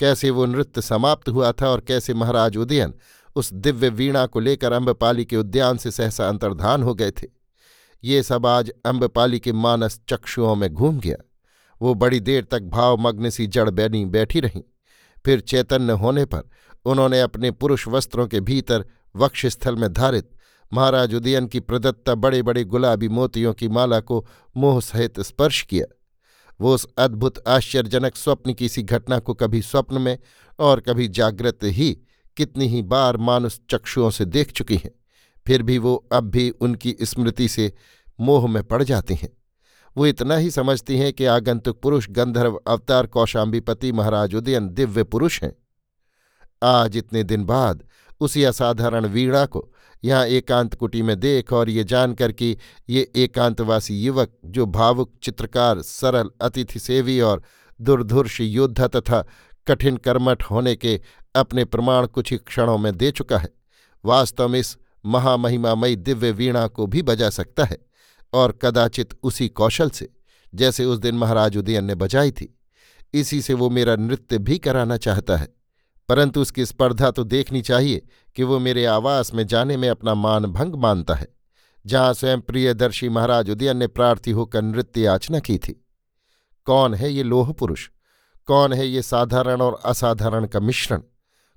कैसे 0.00 0.30
वो 0.30 0.46
नृत्य 0.46 0.82
समाप्त 0.82 1.28
हुआ 1.28 1.52
था 1.52 1.68
और 1.68 1.80
कैसे 1.80 2.14
महाराज 2.14 2.56
उदयन 2.56 2.94
उस 3.36 3.52
दिव्य 3.52 3.88
वीणा 3.88 4.26
को 4.26 4.40
लेकर 4.40 4.72
अम्बपाली 4.72 5.24
के 5.24 5.36
उद्यान 5.36 5.76
से 5.76 5.90
सहसा 5.90 6.28
अंतर्धान 6.28 6.82
हो 6.82 6.94
गए 6.94 7.10
थे। 7.10 7.26
ये 8.04 8.22
सब 8.22 8.46
आज 8.46 8.72
अम्बपाली 8.86 9.38
के 9.38 9.52
मानस 9.52 10.00
चक्षुओं 10.08 10.54
में 10.54 10.72
घूम 10.72 10.98
गया। 11.00 11.16
वो 11.80 11.94
बड़ी 11.94 12.20
देर 12.20 12.44
तक 12.44 12.62
भावमग्न 12.62 13.30
सी 13.30 13.46
जड़ 13.46 13.70
बैनी 13.70 14.04
बैठी 14.04 14.40
रहीं। 14.40 14.62
फिर 15.24 15.40
चैतन्य 15.40 15.92
होने 15.92 16.24
पर 16.24 16.48
उन्होंने 16.84 17.20
अपने 17.20 17.50
पुरुष 17.50 17.88
वस्त्रों 17.88 18.26
के 18.26 18.40
भीतर 18.40 18.84
वक्षस्थल 19.16 19.76
में 19.76 19.92
धारित 19.92 20.30
महाराज 20.72 21.14
उदयन 21.14 21.46
की 21.46 21.60
प्रदत्ता 21.60 22.14
बड़े 22.14 22.42
बड़े 22.42 22.64
गुलाबी 22.64 23.08
मोतियों 23.08 23.52
की 23.52 23.68
माला 23.68 24.00
को 24.00 24.26
मोह 24.56 24.80
सहित 24.80 25.20
स्पर्श 25.20 25.62
किया। 25.62 25.86
वो 26.60 26.74
उस 26.74 26.86
अद्भुत, 26.98 27.48
आश्चर्यजनक 27.48 28.16
स्वप्न 28.16 28.52
की 28.52 28.68
सी 28.68 28.82
घटना 28.82 29.18
को 29.18 29.34
कभी 29.34 29.62
स्वप्न 29.62 30.00
में 30.00 30.18
और 30.58 30.80
कभी 30.80 31.08
जागृत 31.08 31.58
ही 31.62 31.98
कितनी 32.36 32.68
ही 32.68 32.82
बार 32.82 33.16
मानुष 33.16 33.58
चक्षुओं 33.70 34.10
से 34.10 34.24
देख 34.24 34.52
चुकी 34.52 34.76
हैं। 34.76 34.90
फिर 35.46 35.62
भी 35.62 35.78
वो 35.78 36.08
अब 36.12 36.24
भी 36.24 36.50
उनकी 36.50 36.96
स्मृति 37.02 37.48
से 37.48 37.72
मोह 38.20 38.48
में 38.48 38.62
पड़ 38.62 38.82
जाती 38.82 39.14
हैं। 39.14 39.28
वो 39.96 40.06
इतना 40.06 40.36
ही 40.36 40.50
समझती 40.50 40.98
हैं 40.98 41.12
कि 41.12 41.24
आगंतुक 41.24 41.80
पुरुष, 41.80 42.10
गंधर्व, 42.10 42.60
अवतार 42.66 43.06
कौशाम्बीपति 43.06 43.92
महाराज 43.92 44.34
उदयन 44.34 44.68
दिव्य 44.68 45.04
पुरुष 45.04 45.42
हैं। 45.42 45.56
आज 46.62 46.96
इतने 46.96 47.24
दिन 47.24 47.44
बाद 47.44 47.84
उसी 48.20 48.44
असाधारण 48.44 49.06
वीणा 49.06 49.46
को 49.46 49.72
यहाँ 50.02 50.26
एकांत 50.26 50.74
कुटी 50.74 51.02
में 51.02 51.18
देख 51.20 51.52
और 51.52 51.70
ये 51.70 51.84
जानकर 51.84 52.32
कि 52.32 52.56
ये 52.90 53.10
एकांतवासी 53.16 54.00
युवक, 54.02 54.32
जो 54.44 54.66
भावुक, 54.66 55.12
चित्रकार, 55.22 55.82
सरल, 55.82 56.30
अतिथि 56.40 56.78
सेवी 56.78 57.20
और 57.20 57.42
दुर्धुर्ष 57.80 58.40
योद्धा 58.40 58.86
तथा 58.86 59.24
कठिन 59.66 59.96
कर्मठ 59.96 60.42
होने 60.42 60.74
के 60.76 61.00
अपने 61.34 61.64
प्रमाण 61.64 62.06
कुछ 62.06 62.30
ही 62.32 62.38
क्षणों 62.38 62.78
में 62.78 62.96
दे 62.96 63.10
चुका 63.10 63.38
है, 63.38 63.48
वास्तव 64.04 64.48
में 64.48 64.58
इस 64.60 64.76
महामहिमामयी 65.04 65.96
दिव्य 65.96 66.30
वीणा 66.30 66.66
को 66.66 66.86
भी 66.86 67.02
बजा 67.02 67.30
सकता 67.30 67.64
है 67.64 67.78
और 68.32 68.58
कदाचित 68.62 69.14
उसी 69.22 69.48
कौशल 69.48 69.90
से, 69.90 70.08
जैसे 70.54 70.84
उस 70.84 70.98
दिन 70.98 71.14
महाराज 71.14 71.56
उदयन 71.56 71.84
ने 71.84 71.94
बजाई 71.94 72.30
थी। 72.30 72.54
इसी 73.14 73.40
से 73.42 73.54
वो 73.54 73.68
मेरा 73.70 73.96
नृत्य 73.96 74.38
भी 74.38 74.58
कराना 74.58 74.96
चाहता 74.96 75.36
है। 75.36 75.48
परंतु 76.10 76.40
उसकी 76.40 76.66
स्पर्धा 76.66 77.10
तो 77.10 77.24
देखनी 77.24 77.62
चाहिए 77.62 78.02
कि 78.36 78.42
वो 78.42 78.58
मेरे 78.58 78.84
आवास 78.84 79.34
में 79.34 79.46
जाने 79.46 79.76
में 79.76 79.88
अपना 79.88 80.14
मान 80.14 80.46
भंग 80.46 80.74
मानता 80.74 81.14
है। 81.14 81.28
जहाँ 81.86 82.14
स्वयं 82.14 82.40
प्रियदर्शी 82.40 83.08
महाराज 83.08 83.50
उदयन 83.50 83.76
ने 83.76 83.86
प्रार्थी 83.86 84.30
होकर 84.30 84.62
नृत्य 84.62 85.00
याचना 85.00 85.38
की 85.38 85.58
थी। 85.58 85.86
कौन 86.64 86.94
है 86.94 87.12
ये 87.12 87.22
लोह 87.22 87.52
पुरुष? 87.52 87.88
कौन 88.46 88.72
है 88.72 88.88
ये 88.88 89.02
साधारण 89.02 89.60
और 89.60 89.80
असाधारण 89.84 90.46
का 90.46 90.60
मिश्रण? 90.60 91.02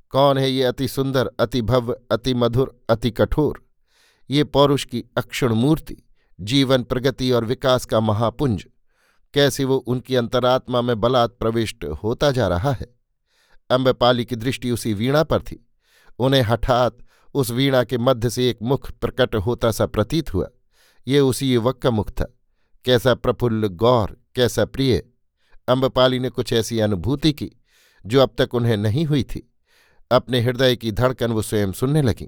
कौन 0.09 0.37
है 0.37 0.51
ये 0.51 0.63
अति 0.63 0.87
सुंदर, 0.87 1.31
अति 1.39 1.61
भव्य, 1.61 1.95
अति 2.11 2.33
मधुर, 2.33 2.85
अति 2.89 3.11
कठोर? 3.11 3.63
ये 4.29 4.43
पौरुष 4.43 4.85
की 4.85 5.03
अक्षुण 5.17 5.53
मूर्ति, 5.53 5.97
जीवन 6.41 6.83
प्रगति 6.83 7.31
और 7.31 7.45
विकास 7.45 7.85
का 7.85 7.99
महापुंज, 7.99 8.65
कैसे 9.33 9.65
वो 9.65 9.77
उनकी 9.77 10.15
अंतरात्मा 10.15 10.81
में 10.81 10.99
बलात् 11.01 11.39
प्रविष्ट 11.39 11.85
होता 11.85 12.31
जा 12.31 12.47
रहा 12.47 12.71
है? 12.71 13.02
अम्बपाली 13.73 14.25
की 14.25 14.35
दृष्टि 14.35 14.71
उसी 14.71 14.93
वीणा 14.93 15.23
पर 15.23 15.41
थी। 15.41 15.67
उन्हें 16.19 16.41
हठात 16.41 16.97
उस 17.33 17.51
वीणा 17.51 17.83
के 17.83 17.97
मध्य 17.97 18.29
से 18.29 18.49
एक 18.49 18.57
मुख 18.61 18.91
प्रकट 18.91 19.35
होता 19.35 19.71
सा 19.71 19.85
प्रतीत 19.85 20.33
हुआ। 20.33 20.49
ये 21.07 21.19
उसी 21.19 21.53
युवक 21.53 21.77
का 21.77 21.91
मुख 21.91 22.09
था। 22.09 22.33
कैसा 22.85 23.13
प्रफुल्ल 23.13 23.67
गौर, 23.67 24.17
कैसा 24.35 24.65
प्रिय। 24.65 25.03
अम्बपाली 25.67 26.19
ने 26.19 26.29
कुछ 26.29 26.53
ऐसी 26.53 26.79
अनुभूति 26.79 27.33
की, 27.33 27.51
जो 28.05 28.21
अब 28.21 28.35
तक 28.37 28.55
उन्हें 28.55 28.77
नहीं 28.77 29.05
हुई 29.05 29.23
थी। 29.23 29.53
अपने 30.11 30.41
हृदय 30.41 30.75
की 30.75 30.91
धड़कन 30.91 31.31
वो 31.31 31.41
स्वयं 31.41 31.71
सुनने 31.71 32.01
लगीं। 32.01 32.27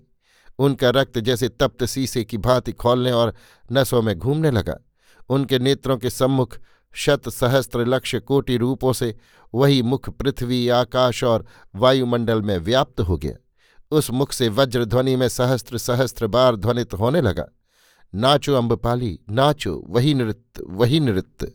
उनका 0.59 0.89
रक्त 0.89 1.19
जैसे 1.19 1.49
तप्त 1.49 1.85
शीशे 1.85 2.23
की 2.23 2.37
भांति 2.37 2.71
खोलने 2.71 3.11
और 3.11 3.35
नसों 3.71 4.01
में 4.01 4.17
घूमने 4.17 4.51
लगा। 4.51 4.77
उनके 5.29 5.59
नेत्रों 5.59 5.97
के 5.97 6.09
सम्मुख 6.09 6.59
शत 6.95 7.29
सहस्त्र 7.29 7.85
लक्ष्य 7.85 8.19
कोटि 8.19 8.57
रूपों 8.57 8.93
से 8.93 9.17
वही 9.55 9.81
मुख 9.81 10.09
पृथ्वी, 10.09 10.69
आकाश 10.69 11.23
और 11.23 11.45
वायुमंडल 11.75 12.41
में 12.41 12.57
व्याप्त 12.57 13.01
हो 13.01 13.17
गया। 13.17 13.35
उस 13.91 14.11
मुख 14.11 14.31
से 14.31 14.49
वज्रध्वनि 14.49 15.15
में 15.15 15.29
सहस्त्र 15.29 15.77
सहस्त्र 15.77 16.27
बार 16.27 16.55
ध्वनित 16.55 16.93
होने 16.93 17.21
लगा। 17.21 17.45
नाचो 18.15 18.55
अम्बपाली 18.55 19.19
नाचो, 19.29 19.83
वही 19.89 20.13
नृत्य 20.13 20.63
वही 20.67 20.99
नृत्य। 20.99 21.51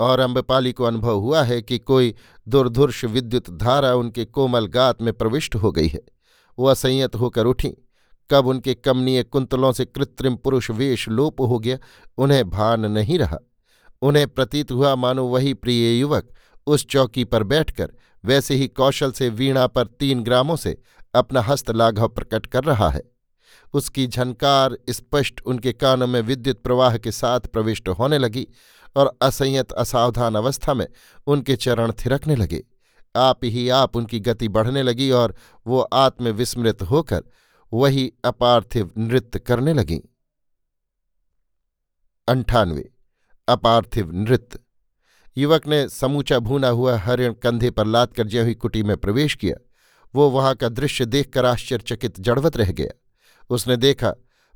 और 0.00 0.20
अम्बपाली 0.20 0.72
को 0.72 0.84
अनुभव 0.84 1.18
हुआ 1.18 1.42
है 1.42 1.62
कि 1.62 1.78
कोई 1.78 2.14
दुर्धुर्ष 2.48 3.04
विद्युत 3.04 3.50
धारा 3.50 3.94
उनके 3.94 4.24
कोमल 4.24 4.66
गात 4.66 5.02
में 5.02 5.12
प्रविष्ट 5.12 5.54
हो 5.54 5.72
गई 5.72 5.88
है। 5.88 6.02
वो 6.58 6.66
असंयत 6.66 7.14
होकर 7.14 7.44
उठी। 7.44 7.74
कब 8.30 8.46
उनके 8.46 8.74
कमनीय 8.74 9.22
कुंतलों 9.22 9.72
से 9.72 9.84
कृत्रिम 9.84 10.36
पुरुष 10.36 10.70
वेश 10.70 11.08
लोप 11.08 11.40
हो 11.40 11.58
गया, 11.58 11.78
उन्हें 12.18 12.50
भान 12.50 12.86
नहीं 12.86 13.18
रहा। 13.18 13.38
उन्हें 14.02 14.28
प्रतीत 14.28 14.72
हुआ, 14.72 14.94
मानो 14.94 15.26
वही 15.26 15.54
प्रिय 15.54 15.98
युवक 16.00 16.28
उस 16.66 16.86
चौकी 16.86 17.24
पर 17.24 17.42
बैठकर 17.42 17.92
वैसे 18.24 18.54
ही 18.54 18.68
कौशल 18.68 19.12
से 19.12 19.28
वीणा 19.28 19.66
पर 19.66 19.86
तीन 19.86 20.22
ग्रामों 20.22 20.56
से 20.56 20.76
अपना 21.14 21.40
हस्त 21.40 21.70
लाघव 21.70 22.08
प्रकट 22.08 22.46
कर 22.46 22.64
रहा 22.64 22.88
है। 22.90 23.02
उसकी 23.74 24.06
झनकार 24.06 24.78
स्पष्ट 24.90 25.40
उनके 25.46 25.72
कानों 25.72 26.06
में 26.06 26.20
विद्युत 26.20 26.62
प्रवाह 26.62 26.96
के 26.98 27.12
साथ 27.12 27.40
प्रविष्ट 27.40 27.88
होने 27.88 28.18
लगी 28.18 28.46
और 28.96 29.18
असंयत 29.22 29.72
असावधान 29.72 30.34
अवस्था 30.34 30.74
में 30.74 30.86
उनके 31.26 31.56
चरण 31.56 31.92
थिरकने 31.92 32.36
लगे। 32.36 32.64
आप 33.16 33.44
ही 33.44 33.68
आप 33.68 33.96
उनकी 33.96 34.20
गति 34.20 34.48
बढ़ने 34.48 34.82
लगी 34.82 35.10
और 35.10 35.34
वो 35.66 35.80
आत्मविस्मृत 35.80 36.82
होकर 36.82 37.22
वही 37.72 38.12
अपार्थिव 38.24 38.90
नृत्य 38.98 39.38
करने 39.38 39.72
लगीं। 39.72 40.00
अंठानवे 42.28 42.90
अपार्थिव 43.48 44.10
नृत्य। 44.12 44.58
युवक 45.36 45.66
ने 45.66 45.88
समूचा 45.88 46.38
भूना 46.38 46.68
हुआ 46.68 46.96
हरिण 46.96 47.32
कंधे 47.32 47.70
पर 47.70 47.86
लाद 47.86 48.12
कर 48.12 48.26
ज्यों 48.26 48.46
ही 48.46 48.54
कुटी 48.54 48.82
में 48.82 48.96
प्रवेश 48.96 49.34
किया। 49.34 49.64
वो 50.14 50.30
वहाँ 50.30 50.54
का 50.54 50.68
दृश्य 50.68 51.04
देखकर 51.06 51.44
आश्चर्यचकित 51.44 52.20
जड़वत 52.20 52.56
रह 52.56 52.72
गया। 52.72 53.00
उसने 53.50 53.76
देखा, 53.76 54.14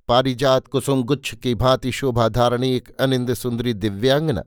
पारिजात 0.08 0.68
कुसुम 0.68 1.02
गुच्छ 1.02 1.34
की 1.34 1.54
भांति 1.54 1.92
शोभा 1.92 2.28
धारणी 2.28 2.76
एक 2.76 2.96
अनिंद 3.00 3.34
सुंदरी 3.34 3.74
दिव्यांगना 3.74 4.42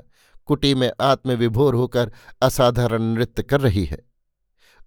कुटी 0.46 0.74
में 0.76 0.92
आत्मविभोर 1.02 1.76
होकर 1.76 2.12
असाधारण 2.42 3.02
नृत्य 3.02 3.44
कर 3.44 3.62
रही 3.62 3.86
है। 3.86 4.00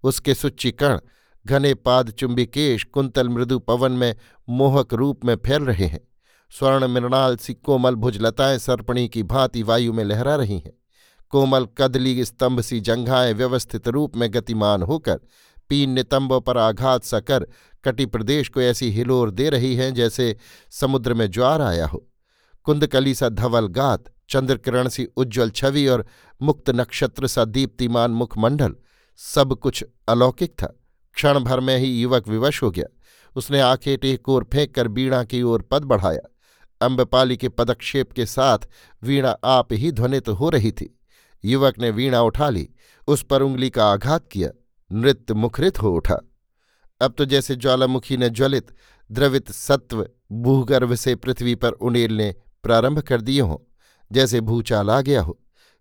उसके 0.03 0.33
सुच्ची 0.33 0.71
कण, 0.71 0.99
घने 1.45 1.73
पाद 1.73 2.09
चुंबी 2.09 2.45
केश 2.45 2.83
कुंतल 2.83 3.29
मृदु 3.29 3.59
पवन 3.59 3.91
में 3.91 4.15
मोहक 4.49 4.93
रूप 4.93 5.25
में 5.25 5.35
फैल 5.35 5.63
रहे 5.63 5.85
हैं। 5.85 6.08
स्वर्ण 6.51 6.87
मृणाल 6.87 7.37
सी 7.37 7.53
कोमल 7.53 7.95
भुजलताएँ 7.95 8.57
सर्पणी 8.57 9.07
की 9.07 9.23
भांति 9.23 9.63
वायु 9.63 9.93
में 9.93 10.03
लहरा 10.03 10.35
रही 10.35 10.59
हैं। 10.59 10.73
कोमल 11.29 11.65
कदली 11.77 12.25
स्तंभ 12.25 12.61
सी 12.61 12.79
जंघाएँ 12.79 13.33
व्यवस्थित 13.33 13.87
रूप 13.87 14.17
में 14.17 14.33
गतिमान 14.33 14.81
होकर 14.81 15.19
पीन 15.69 15.89
नितंबों 15.89 16.41
पर 16.41 16.57
आघात 16.57 17.03
सा 17.03 17.19
कर 17.19 17.47
कटी 17.85 18.05
प्रदेश 18.05 18.49
को 18.49 18.61
ऐसी 18.61 18.91
हिलोर 18.91 19.31
दे 19.31 19.49
रही 19.49 19.75
हैं 19.75 19.93
जैसे 19.93 20.37
समुद्र 20.71 21.13
में 21.13 21.31
ज्वार 21.31 21.61
आया 21.61 21.87
हो। 21.87 22.07
कुंदकली 22.63 23.15
सा 23.15 23.29
धवल 23.29 23.67
गात, 23.67 24.03
चंद्रकिरण 24.29 24.87
सी 24.87 25.07
उज्ज्वल 25.17 25.49
छवि 25.49 25.87
और 25.87 26.05
मुक्त 26.41 26.69
नक्षत्र 26.69 27.27
सा 27.27 27.45
दीप्तिमान 27.45 28.11
मुखमंडल, 28.11 28.75
सब 29.17 29.53
कुछ 29.53 29.85
अलौकिक 30.07 30.51
था। 30.51 30.75
क्षण 31.13 31.39
भर 31.39 31.59
में 31.59 31.77
ही 31.77 32.01
युवक 32.01 32.27
विवश 32.27 32.63
हो 32.63 32.71
गया। 32.71 32.85
उसने 33.35 33.59
आँखें 33.59 33.97
टेक 33.97 34.29
ओर 34.29 34.49
फेंक 34.53 34.75
कर 34.75 34.87
बीणा 34.87 35.23
की 35.23 35.41
ओर 35.41 35.61
पद 35.61 35.83
बढ़ाया। 35.83 36.35
अम्बपाली 36.81 37.37
के 37.37 37.49
पदक्षेप 37.49 38.11
के 38.11 38.25
साथ 38.25 38.67
वीणा 39.03 39.29
आप 39.43 39.73
ही 39.73 39.91
ध्वनित 39.91 40.29
हो 40.29 40.49
रही 40.49 40.71
थी। 40.71 40.95
युवक 41.43 41.79
ने 41.79 41.89
वीणा 41.89 42.21
उठा 42.21 42.49
ली, 42.49 42.67
उस 43.07 43.23
पर 43.23 43.41
उंगली 43.41 43.69
का 43.69 43.91
आघात 43.91 44.27
किया, 44.27 44.49
नृत्य 44.91 45.33
मुखरित 45.33 45.81
हो 45.81 45.91
उठा। 45.91 46.19
अब 47.01 47.13
तो 47.17 47.25
जैसे 47.25 47.55
ज्वालामुखी 47.55 48.17
ने 48.17 48.29
ज्वलित, 48.29 48.71
द्रवित 49.09 49.51
सत्व 49.51 50.07
भूगर्भ 50.31 50.93
से 50.95 51.15
पृथ्वी 51.15 51.55
पर 51.55 51.71
उड़ेलने 51.71 52.35
प्रारंभ 52.63 52.99
कर 52.99 53.21
दिए 53.21 53.41
हों, 53.41 53.57
जैसे 54.11 54.41
भूचाल 54.41 54.89
आ 54.89 55.01
गया 55.01 55.21
हो, 55.21 55.39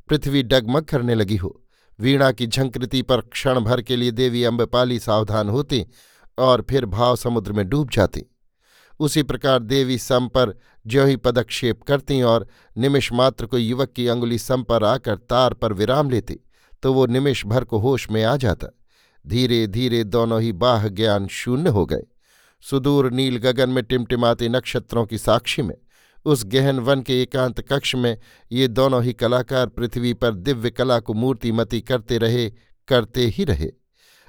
पृथ्वी 0.08 0.42
डगमग 0.42 0.84
करने 0.84 1.14
लगी 1.14 1.36
हो, 1.36 1.62
वीणा 1.98 2.30
की 2.32 2.46
झंकृति 2.46 3.02
पर 3.02 3.20
क्षण 3.20 3.60
भर 3.60 3.82
के 3.82 3.96
लिए 3.96 4.10
देवी 4.10 4.44
अम्बपाली 4.44 4.98
सावधान 4.98 5.48
होती 5.48 5.86
और 6.38 6.64
फिर 6.70 6.86
भाव 6.86 7.16
समुद्र 7.16 7.52
में 7.52 7.68
डूब 7.68 7.90
जाती। 7.90 8.24
उसी 9.00 9.22
प्रकार 9.22 9.58
देवी 9.58 9.98
सम 9.98 10.28
पर 10.28 10.54
ज्यों 10.86 11.08
ही 11.08 11.16
पदक्षेप 11.16 11.82
करती 11.82 12.20
और 12.22 12.46
निमिष 12.76 13.12
मात्र 13.12 13.46
को 13.46 13.58
युवक 13.58 13.92
की 13.92 14.06
अंगुली 14.08 14.38
सम 14.38 14.62
पर 14.62 14.84
आकर 14.84 15.16
तार 15.16 15.54
पर 15.54 15.72
विराम 15.72 16.10
लेती 16.10 16.40
तो 16.82 16.92
वो 16.92 17.06
निमिष 17.06 17.44
भर 17.46 17.64
को 17.64 17.78
होश 17.78 18.10
में 18.10 18.22
आ 18.24 18.36
जाता। 18.36 18.68
धीरे 19.24 19.66
धीरे 19.66 20.02
दोनों 20.04 20.40
ही 20.42 20.52
बाह 20.52 20.86
ज्ञान 20.88 21.26
शून्य 21.28 21.70
हो 21.70 21.84
गए। 21.86 22.02
सुदूर 22.64 23.10
नील 23.12 23.36
गगन 23.36 23.70
में 23.70 23.82
टिमटिमाते 23.84 24.48
नक्षत्रों 24.48 25.04
की 25.06 25.18
साक्षी 25.18 25.62
में, 25.62 25.74
उस 26.26 26.44
गहन 26.46 26.78
वन 26.78 27.02
के 27.02 27.20
एकांत 27.22 27.60
कक्ष 27.60 27.94
में 27.94 28.16
ये 28.52 28.68
दोनों 28.68 29.02
ही 29.04 29.12
कलाकार 29.12 29.66
पृथ्वी 29.66 30.12
पर 30.14 30.34
दिव्य 30.34 30.70
कला 30.70 30.98
को 31.00 31.14
मूर्तिमती 31.14 31.80
करते 31.80 32.18
रहे, 32.18 32.48
करते 32.88 33.26
ही 33.26 33.44
रहे। 33.44 33.70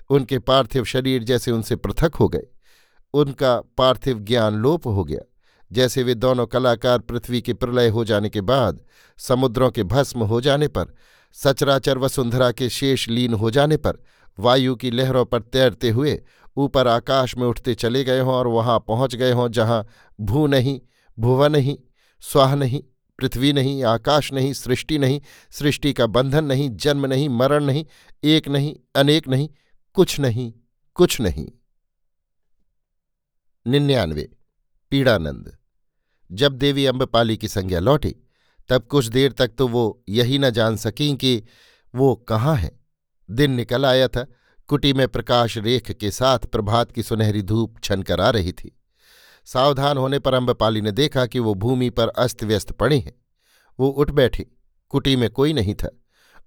उनके 0.09 0.39
पार्थिव 0.39 0.83
शरीर 0.83 1.23
जैसे 1.23 1.51
उनसे 1.51 1.75
पृथक 1.75 2.15
हो 2.15 2.27
गए। 2.29 2.47
उनका 3.13 3.61
पार्थिव 3.77 4.19
ज्ञान 4.19 4.55
लोप 4.55 4.87
हो 4.87 5.03
गया। 5.03 5.19
जैसे 5.71 6.03
वे 6.03 6.15
दोनों 6.15 6.45
कलाकार 6.47 6.99
पृथ्वी 6.99 7.41
के 7.41 7.53
प्रलय 7.53 7.89
हो 7.89 8.05
जाने 8.05 8.29
के 8.29 8.41
बाद 8.41 8.81
समुद्रों 9.17 9.71
के 9.71 9.83
भस्म 9.83 10.23
हो 10.23 10.41
जाने 10.41 10.67
पर, 10.67 10.93
सचराचर 11.33 11.97
वसुंधरा 11.97 12.51
के 12.51 12.69
शेष 12.69 13.09
लीन 13.09 13.33
हो 13.33 13.51
जाने 13.51 13.77
पर, 13.77 13.97
वायु 14.39 14.75
की 14.75 14.91
लहरों 14.91 15.25
पर 15.25 15.41
तैरते 15.41 15.89
हुए 15.89 16.21
ऊपर 16.57 16.87
आकाश 16.87 17.37
में 17.37 17.47
उठते 17.47 17.75
चले 17.75 18.03
गए 18.03 18.19
हों 18.19 18.33
और 18.33 18.47
वहाँ 18.47 18.79
पहुँच 18.79 19.15
गए 19.15 19.31
हों 19.31 19.49
जहाँ 19.51 19.85
भू 20.21 20.47
नहीं 20.47 20.79
भुव 21.19 21.45
नहीं, 21.45 21.77
स्वाह 22.21 22.55
नहीं, 22.55 22.81
पृथ्वी 23.19 23.53
नहीं, 23.53 23.83
आकाश 23.83 24.33
नहीं, 24.33 24.53
सृष्टि 24.53 24.97
नहीं, 24.97 25.21
सृष्टि 25.51 25.93
का 25.93 26.07
बंधन 26.07 26.45
नहीं, 26.45 26.69
जन्म 26.69 27.05
नहीं, 27.05 27.29
मरण 27.29 27.63
नहीं, 27.63 27.85
एक 28.23 28.47
नहीं, 28.47 28.75
अनेक 28.95 29.27
नहीं, 29.27 29.49
कुछ 29.93 30.19
नहीं 30.19 30.53
कुछ 30.95 31.21
नहीं। 31.21 31.47
निन्यानवे, 33.69 34.29
पीड़ानंद। 34.89 35.57
जब 36.31 36.53
देवी 36.53 36.85
अम्बपाली 36.85 37.38
की 37.38 37.47
संज्ञा 37.47 37.79
लौटी, 37.79 38.15
तब 38.69 38.83
कुछ 38.83 39.05
देर 39.05 39.31
तक 39.31 39.51
तो 39.57 39.67
वो 39.67 40.03
यही 40.09 40.39
न 40.39 40.49
जान 40.49 40.75
सकी 40.75 41.15
कि 41.15 41.43
वो 41.95 42.15
कहाँ 42.15 42.55
है। 42.55 42.79
दिन 43.31 43.51
निकल 43.51 43.85
आया 43.85 44.07
था, 44.07 44.27
कुटी 44.67 44.93
में 44.93 45.07
प्रकाश 45.07 45.57
रेख 45.57 45.91
के 45.91 46.11
साथ 46.11 46.39
प्रभात 46.39 46.91
की 46.91 47.03
सुनहरी 47.03 47.41
धूप 47.41 47.75
छनकर 47.83 48.21
आ 48.21 48.29
रही 48.29 48.51
थी। 48.51 48.79
सावधान 49.45 49.97
होने 49.97 50.19
पर 50.19 50.33
अम्बपाली 50.33 50.81
ने 50.81 50.91
देखा 50.91 51.25
कि 51.25 51.39
वो 51.39 51.53
भूमि 51.53 51.89
पर 51.89 52.07
अस्त 52.07 52.43
व्यस्त 52.43 52.71
पड़ी 52.71 52.99
हैं। 52.99 53.13
वो 53.79 53.89
उठ 53.89 54.11
बैठी, 54.11 54.45
कुटी 54.89 55.15
में 55.15 55.29
कोई 55.29 55.53
नहीं 55.53 55.75
था। 55.75 55.89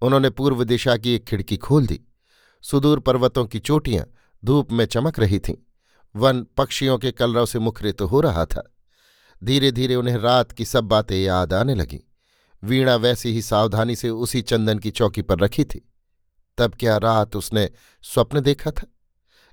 उन्होंने 0.02 0.31
पूर्व 0.31 0.64
दिशा 0.64 0.97
की 0.97 1.14
एक 1.14 1.25
खिड़की 1.25 1.57
खोल 1.57 1.87
दी। 1.87 2.00
सुदूर 2.62 3.00
पर्वतों 3.00 3.47
की 3.47 3.59
चोटियाँ 3.59 4.07
धूप 4.45 4.73
में 4.73 4.87
चमक 4.87 5.19
रही 5.19 5.38
थीं। 5.38 5.55
वन 6.16 6.47
पक्षियों 6.57 6.99
के 6.99 7.12
कलरव 7.12 7.47
से 7.47 7.59
मुखरित 7.59 7.99
तो 7.99 8.07
हो 8.07 8.21
रहा 8.21 8.45
था। 8.45 8.75
धीरे 9.45 9.73
धीरे 9.73 9.95
उन्हें 9.95 10.16
रात 10.16 10.52
की 10.52 10.64
सब 10.64 10.85
बातें 10.85 11.23
याद 11.23 11.52
आने 11.52 11.75
लगीं। 11.75 11.99
वीणा 12.64 12.97
वैसी 12.97 13.33
ही 13.33 13.42
सावधानी 13.42 13.97
से 13.97 14.11
उसी 14.11 14.42
चंदन 14.42 14.78
की 14.78 14.90
चौकी 14.90 15.23
पर 15.23 15.38
रखी 15.38 15.64
थी। 15.64 15.88
तब 16.59 16.75
क्या 16.81 16.97
रात 16.97 17.37
उसने 17.37 17.71
स्वप्न 18.02 18.40
देखा 18.40 18.71
था? 18.71 18.87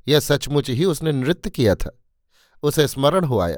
या 0.08 0.20
सचमुच 0.20 0.70
ही 0.70 0.86
उसने 0.86 1.12
नृत्य 1.12 1.50
किया 1.50 1.76
था? 1.76 2.00
उसे 2.64 2.88
स्मरण 2.88 3.26
हो 3.26 3.40
आया, 3.40 3.58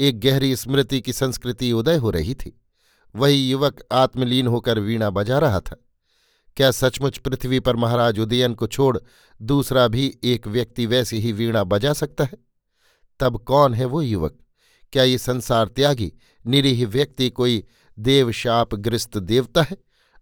एक 0.00 0.20
गहरी 0.20 0.56
स्मृति 0.56 1.00
की 1.00 1.12
संस्कृति 1.12 1.72
उदय 1.72 1.96
हो 1.96 2.10
रही 2.10 2.34
थी। 2.34 2.60
वही 3.16 3.50
युवक 3.50 3.80
आत्मलीन 3.92 4.46
होकर 4.46 4.78
वीणा 4.78 5.10
बजा 5.10 5.38
रहा 5.38 5.60
था। 5.60 5.87
क्या 6.58 6.70
सचमुच 6.70 7.18
पृथ्वी 7.18 7.60
पर 7.60 7.76
महाराज 7.76 8.18
उदयन 8.18 8.54
को 8.54 8.66
छोड़ 8.66 8.98
दूसरा 9.42 9.88
भी 9.88 10.18
एक 10.24 10.46
व्यक्ति 10.46 10.86
वैसी 10.86 11.18
ही 11.18 11.32
वीणा 11.32 11.64
बजा 11.64 11.92
सकता 11.92 12.24
है? 12.24 12.34
तब 13.20 13.38
कौन 13.38 13.74
है 13.74 13.84
वो 13.84 14.02
युवक? 14.02 14.38
क्या 14.92 15.02
ये 15.02 15.18
संसार 15.18 15.68
त्यागी, 15.68 16.12
निरीह 16.46 16.86
व्यक्ति 16.86 17.30
कोई 17.30 17.64
देवशाप 17.98 18.74
ग्रस्त 18.74 19.18
देवता 19.18 19.62
है? 19.62 19.76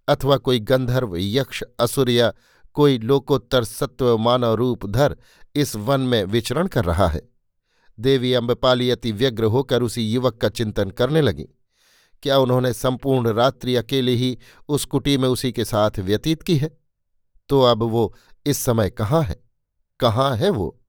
अथवा 0.08 0.36
कोई 0.36 0.60
गंधर्व, 0.60 1.16
यक्ष, 1.16 1.62
असुर 1.80 2.10
या 2.10 2.32
कोई 2.74 2.98
लोकोत्तर 2.98 3.64
सत्व 3.64 4.18
मानव 4.18 4.54
रूप 4.54 4.86
धर 4.86 5.16
इस 5.54 5.76
वन 5.76 6.00
में 6.00 6.24
विचरण 6.24 6.66
कर 6.66 6.84
रहा 6.84 7.08
है? 7.08 7.28
देवी 8.00 8.32
अम्बपाली 8.32 8.90
अति 8.90 9.12
व्यग्र 9.12 9.44
होकर 9.44 9.82
उसी 9.82 10.12
युवक 10.12 10.36
का 10.36 10.48
चिंतन 10.48 10.90
करने 10.90 11.20
लगी। 11.20 11.46
क्या 12.22 12.38
उन्होंने 12.38 12.72
संपूर्ण 12.72 13.28
रात्रि 13.32 13.76
अकेले 13.76 14.12
ही 14.12 14.38
उस 14.68 14.84
कुटी 14.84 15.18
में 15.18 15.28
उसी 15.28 15.52
के 15.52 15.64
साथ 15.64 15.90
व्यतीत 15.98 16.42
की 16.42 16.56
है? 16.56 16.78
तो 17.48 17.62
अब 17.62 17.82
वो 17.82 18.14
इस 18.46 18.58
समय 18.58 18.90
कहाँ 18.90 19.22
है? 19.22 19.44
कहाँ 20.00 20.36
है 20.36 20.50
वो? 20.50 20.80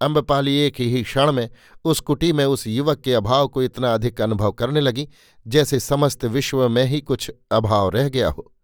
अम्बपाली 0.00 0.56
एक 0.56 0.80
ही 0.80 1.02
क्षण 1.02 1.32
में 1.32 1.50
उस 1.84 2.00
कुटी 2.00 2.32
में 2.32 2.44
उस 2.44 2.66
युवक 2.66 3.00
के 3.00 3.14
अभाव 3.14 3.48
को 3.48 3.62
इतना 3.62 3.94
अधिक 3.94 4.20
अनुभव 4.20 4.52
करने 4.52 4.80
लगी, 4.80 5.08
जैसे 5.46 5.80
समस्त 5.80 6.24
विश्व 6.24 6.68
में 6.68 6.84
ही 6.84 7.00
कुछ 7.00 7.30
अभाव 7.52 7.88
रह 7.88 8.08
गया 8.08 8.28
हो। 8.28 8.54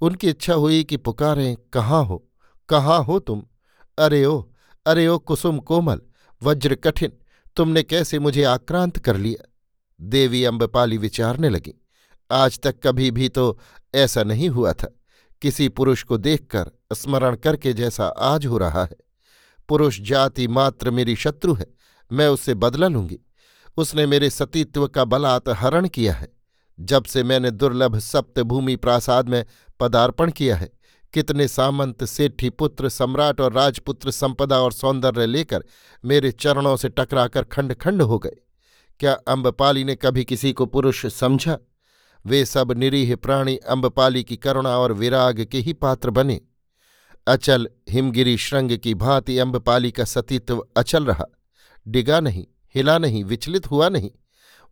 उनकी 0.00 0.28
इच्छा 0.28 0.54
हुई 0.54 0.84
कि 0.84 0.96
पुकारें, 0.96 1.56
कहाँ 1.72 2.04
हो? 2.04 2.28
कहाँ 2.68 3.04
हो 3.04 3.18
तुम? 3.18 3.42
अरे 3.98 4.24
ओ 4.24 4.44
अरे 4.86 5.06
ओ 5.06 5.18
कुसुम 5.18 5.58
कोमल, 5.58 6.00
वज्र 6.42 6.74
कठिन, 6.74 7.12
तुमने 7.56 7.82
कैसे 7.82 8.18
मुझे 8.18 8.44
आक्रांत 8.44 8.98
कर 8.98 9.16
लिया? 9.16 9.51
देवी 10.02 10.44
अम्बपाली 10.44 10.98
विचारने 10.98 11.48
लगी। 11.48 11.74
आज 12.30 12.58
तक 12.60 12.76
कभी 12.82 13.10
भी 13.10 13.28
तो 13.28 13.58
ऐसा 13.94 14.22
नहीं 14.22 14.48
हुआ 14.48 14.72
था। 14.72 14.96
किसी 15.42 15.68
पुरुष 15.68 16.02
को 16.02 16.16
देखकर, 16.16 16.70
स्मरण 16.92 17.36
करके 17.36 17.72
जैसा 17.72 18.06
आज 18.06 18.46
हो 18.46 18.58
रहा 18.58 18.84
है। 18.84 18.96
पुरुष 19.68 20.00
जाति 20.00 20.48
मात्र 20.48 20.90
मेरी 20.90 21.16
शत्रु 21.16 21.54
है, 21.54 21.66
मैं 22.12 22.28
उससे 22.28 22.54
बदला 22.54 22.88
लूँगी। 22.88 23.18
उसने 23.76 24.06
मेरे 24.06 24.30
सतीत्व 24.30 24.86
का 24.88 25.04
बलात् 25.04 25.48
हरण 25.48 25.88
किया 25.88 26.14
है। 26.14 26.28
जब 26.80 27.04
से 27.04 27.22
मैंने 27.22 27.50
दुर्लभ 27.50 27.98
सप्तभूमि 27.98 28.76
प्रासाद 28.76 29.28
में 29.28 29.44
पदार्पण 29.80 30.30
किया 30.30 30.56
है, 30.56 30.70
कितने 31.14 31.48
सामंत 31.48 32.04
सेठी 32.04 32.50
पुत्र, 32.50 32.88
सम्राट 32.88 33.40
और 33.40 33.52
राजपुत्र 33.52 34.10
संपदा 34.10 34.58
और 34.58 34.72
सौंदर्य 34.72 35.26
लेकर 35.26 35.64
मेरे 36.04 36.32
चरणों 36.32 36.76
से 36.76 36.88
टकराकर 36.88 37.42
खंड 37.42 37.74
खंड 37.74 38.02
हो 38.02 38.18
गए। 38.18 38.36
क्या 39.00 39.12
अम्बपाली 39.28 39.84
ने 39.84 39.94
कभी 39.94 40.24
किसी 40.24 40.52
को 40.52 40.66
पुरुष 40.66 41.06
समझा? 41.06 41.58
वे 42.24 42.44
सब 42.44 42.72
निरीह 42.72 43.14
प्राणी 43.16 43.56
अम्बपाली 43.56 44.24
की 44.24 44.36
करुणा 44.36 44.76
और 44.78 44.92
विराग 44.92 45.44
के 45.44 45.58
ही 45.58 45.72
पात्र 45.72 46.10
बने। 46.10 46.40
अचल 47.26 47.68
हिमगिरी 47.90 48.36
श्रृंग 48.36 48.76
की 48.78 48.94
भांति 48.94 49.38
अम्बपाली 49.38 49.90
का 49.90 50.04
सतीत्व 50.04 50.64
अचल 50.76 51.04
रहा। 51.04 51.24
डिगा 51.86 52.20
नहीं, 52.20 52.46
हिला 52.74 52.98
नहीं, 52.98 53.24
विचलित 53.24 53.70
हुआ 53.70 53.88
नहीं। 53.88 54.10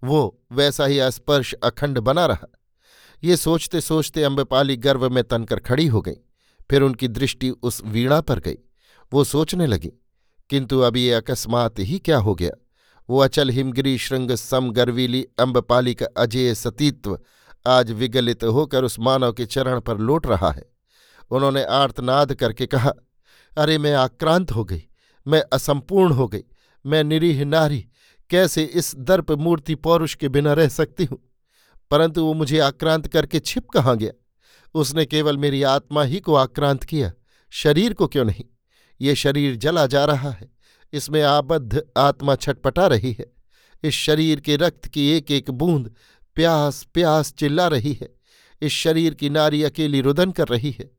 वो 0.02 0.40
वैसा 0.52 0.86
ही 0.86 0.98
अस्पर्श 0.98 1.52
अखंड 1.54 1.98
बना 1.98 2.26
रहा। 2.26 2.46
ये 3.22 3.36
सोचते 3.36 3.80
सोचते 3.80 4.22
अम्बपाली 4.22 4.76
गर्व 4.76 5.08
में 5.10 5.22
तनकर 5.24 5.58
खड़ी 5.58 5.86
हो 5.86 6.00
गई। 6.00 6.16
फिर 6.70 6.82
उनकी 6.82 7.08
दृष्टि 7.08 7.50
उस 7.50 7.82
वीणा 7.84 8.20
पर 8.20 8.40
गई। 8.40 8.56
वो 9.12 9.24
सोचने 9.24 9.66
लगी, 9.66 9.92
किंतु 10.50 10.80
अब 10.80 10.96
ये 10.96 11.12
अकस्मात 11.12 11.78
ही 11.78 11.98
क्या 11.98 12.18
हो 12.18 12.34
गया? 12.34 12.50
वो 13.10 13.18
अचल 13.18 13.50
हिमगिरी 13.50 13.98
श्रृंग 13.98 14.30
सम 14.30 14.70
गर्वीली 14.70 15.26
अम्बपाली 15.38 15.94
का 15.94 16.06
अजय 16.16 16.54
सतीत्व। 16.54 17.18
आज 17.66 17.90
विगलित 17.90 18.44
होकर 18.44 18.84
उस 18.84 18.98
मानव 18.98 19.32
के 19.32 19.46
चरण 19.46 19.80
पर 19.80 19.98
लौट 19.98 20.26
रहा 20.26 20.50
है। 20.50 20.72
उन्होंने 21.30 21.64
आर्तनाद 21.64 22.34
करके 22.34 22.66
कहा, 22.66 22.92
अरे, 23.58 23.78
मैं 23.78 23.94
आक्रांत 23.94 24.52
हो 24.52 24.64
गई, 24.64 24.82
मैं 25.26 25.42
असंपूर्ण 25.52 26.12
हो 26.12 26.28
गई, 26.28 26.42
मैं 26.86 27.04
निरीह 27.04 27.44
नारी, 27.44 27.88
कैसे 28.30 28.64
इस 28.64 28.96
दर्प 28.96 29.32
मूर्ति 29.32 29.74
पौरुष 29.74 30.14
के 30.14 30.28
बिना 30.28 30.52
रह 30.52 30.68
सकती 30.68 31.04
हूँ? 31.04 31.18
परंतु 31.90 32.24
वो 32.24 32.34
मुझे 32.34 32.58
आक्रांत 32.58 33.06
करके 33.06 33.38
छिप 33.38 33.68
कहाँ 33.68 33.96
गया? 33.96 34.12
उसने 34.74 35.06
केवल 35.06 35.36
मेरी 35.36 35.62
आत्मा 35.62 36.02
ही 36.02 36.20
को 36.20 36.34
आक्रांत 36.34 36.84
किया, 36.84 37.12
शरीर 37.50 37.92
को 37.92 38.06
क्यों 38.06 38.24
नहीं? 38.24 38.44
ये 39.00 39.14
शरीर 39.14 39.56
जला 39.56 39.86
जा 39.86 40.04
रहा 40.04 40.30
है। 40.30 40.59
इसमें 40.92 41.22
आबद्ध 41.22 41.82
आत्मा 41.96 42.34
छटपटा 42.34 42.86
रही 42.86 43.12
है। 43.12 43.32
इस 43.82 43.94
शरीर 43.94 44.40
के 44.40 44.56
रक्त 44.56 44.86
की 44.86 45.10
एक 45.10 45.30
एक 45.30 45.50
बूंद 45.50 45.94
प्यास 46.34 46.86
प्यास 46.94 47.32
चिल्ला 47.32 47.68
रही 47.68 47.92
है। 47.92 48.14
इस 48.62 48.72
शरीर 48.72 49.14
की 49.14 49.30
नारी 49.30 49.62
अकेली 49.62 50.00
रुदन 50.00 50.30
कर 50.30 50.48
रही 50.48 50.70
है। 50.70 50.90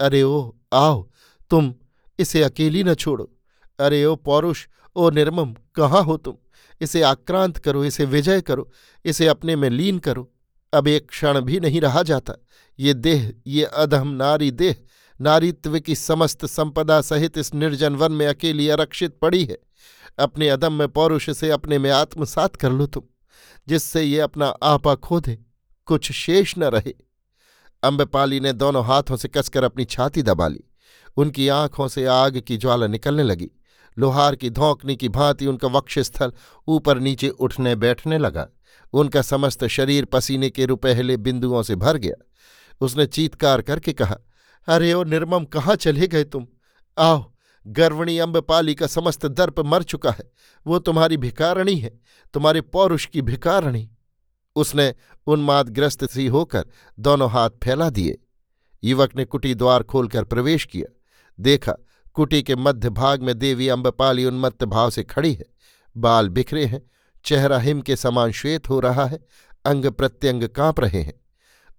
अरे 0.00 0.22
ओ 0.22 0.52
आओ, 0.72 1.10
तुम 1.50 1.74
इसे 2.18 2.42
अकेली 2.42 2.84
न 2.84 2.94
छोड़ो। 2.94 3.36
अरे 3.80 4.04
ओ 4.04 4.16
पौरुष 4.16 4.66
ओ 4.96 5.10
निर्मम, 5.10 5.54
कहाँ 5.74 6.02
हो 6.02 6.16
तुम? 6.16 6.34
इसे 6.80 7.02
आक्रांत 7.02 7.58
करो, 7.58 7.84
इसे 7.84 8.04
विजय 8.04 8.40
करो, 8.40 8.70
इसे 9.04 9.26
अपने 9.26 9.56
में 9.56 9.70
लीन 9.70 9.98
करो। 9.98 10.32
अब 10.72 10.88
एक 10.88 11.08
क्षण 11.08 11.40
भी 11.40 11.60
नहीं 11.60 11.80
रहा 11.80 12.02
जाता। 12.02 12.34
ये 12.78 12.94
देह, 12.94 13.34
ये 13.46 13.64
अधम 13.64 14.08
नारी 14.08 14.50
देह 14.50 14.76
नारीत्व 15.20 15.78
की 15.80 15.94
समस्त 15.94 16.46
संपदा 16.46 17.00
सहित 17.00 17.38
इस 17.38 17.54
निर्जन 17.54 17.96
वन 17.96 18.12
में 18.12 18.26
अकेली 18.26 18.68
आरक्षित 18.68 19.18
पड़ी 19.22 19.44
है। 19.44 19.58
अपने 20.18 20.48
अदम 20.48 20.72
में 20.72 20.88
पौरुष 20.88 21.30
से 21.30 21.50
अपने 21.50 21.78
में 21.78 21.90
आत्मसात 21.90 22.56
कर 22.56 22.72
लो 22.72 22.86
तुम, 22.86 23.02
जिससे 23.68 24.02
ये 24.02 24.20
अपना 24.20 24.46
आपा 24.46 24.94
खो 24.94 25.20
दे 25.20 25.38
कुछ 25.86 26.12
शेष 26.12 26.54
न 26.58 26.64
रहे। 26.64 26.94
अम्बपाली 27.82 28.40
ने 28.40 28.52
दोनों 28.52 28.84
हाथों 28.84 29.16
से 29.16 29.28
कसकर 29.28 29.64
अपनी 29.64 29.84
छाती 29.84 30.22
दबा 30.22 30.48
ली। 30.48 30.64
उनकी 31.16 31.48
आँखों 31.48 31.88
से 31.88 32.06
आग 32.06 32.40
की 32.40 32.56
ज्वाला 32.56 32.86
निकलने 32.86 33.22
लगी। 33.22 33.50
लोहार 33.98 34.36
की 34.36 34.50
धौंकनी 34.50 34.96
की 34.96 35.08
भांति 35.08 35.46
उनका 35.46 35.68
वक्षस्थल 35.68 36.32
ऊपर 36.68 36.98
नीचे 36.98 37.28
उठने 37.28 37.74
बैठने 37.74 38.18
लगा। 38.18 38.48
उनका 38.92 39.22
समस्त 39.22 39.66
शरीर 39.66 40.04
पसीने 40.04 40.50
के 40.50 40.66
रुपहले 40.66 41.16
बिंदुओं 41.16 41.62
से 41.62 41.76
भर 41.76 41.96
गया। 41.96 42.24
उसने 42.80 43.06
चीतकार 43.06 43.62
करके 43.62 43.92
कहा 43.92 44.18
अरे 44.66 44.92
ओ 44.92 45.04
निर्मम, 45.04 45.44
कहाँ 45.44 45.76
चले 45.76 46.06
गए 46.06 46.24
तुम? 46.24 46.46
आओ, 46.98 47.32
गर्वणी 47.66 48.18
अम्बपाली 48.18 48.74
का 48.74 48.86
समस्त 48.86 49.26
दर्प 49.26 49.60
मर 49.60 49.82
चुका 49.82 50.10
है। 50.10 50.32
वो 50.66 50.78
तुम्हारी 50.78 51.16
भिकारणी 51.16 51.76
है, 51.76 52.00
तुम्हारे 52.34 52.60
पौरुष 52.60 53.06
की 53.06 53.22
भिकारणी 53.22 53.90
उसने 54.56 54.94
उन्मादग्रस्त 55.26 56.10
सी 56.10 56.26
होकर 56.26 56.64
दोनों 57.00 57.30
हाथ 57.30 57.50
फैला 57.50 57.90
दिए। 57.90 58.18
युवक 58.84 59.16
ने 59.16 59.24
कुटी 59.24 59.54
द्वार 59.54 59.82
खोलकर 59.82 60.24
प्रवेश 60.24 60.64
किया। 60.64 60.92
देखा, 61.40 61.74
कुटी 62.14 62.42
के 62.42 62.56
मध्य 62.56 62.90
भाग 62.90 63.22
में 63.22 63.38
देवी 63.38 63.68
अम्बपाली 63.68 64.24
उन्मत्त 64.24 64.64
भाव 64.64 64.90
से 64.90 65.02
खड़ी 65.02 65.34
है। 65.34 65.44
बाल 65.96 66.28
बिखरे 66.28 66.64
हैं, 66.64 66.90
चेहरा 67.24 67.58
हिम 67.58 67.80
के 67.80 67.96
समान 67.96 68.30
श्वेत 68.30 68.68
हो 68.68 68.80
रहा 68.80 69.06
है, 69.06 69.18
अंग 69.64 69.86
प्रत्यंग 69.86 70.48
काँप 70.48 70.80
रहे 70.80 71.02
हैं। 71.02 71.25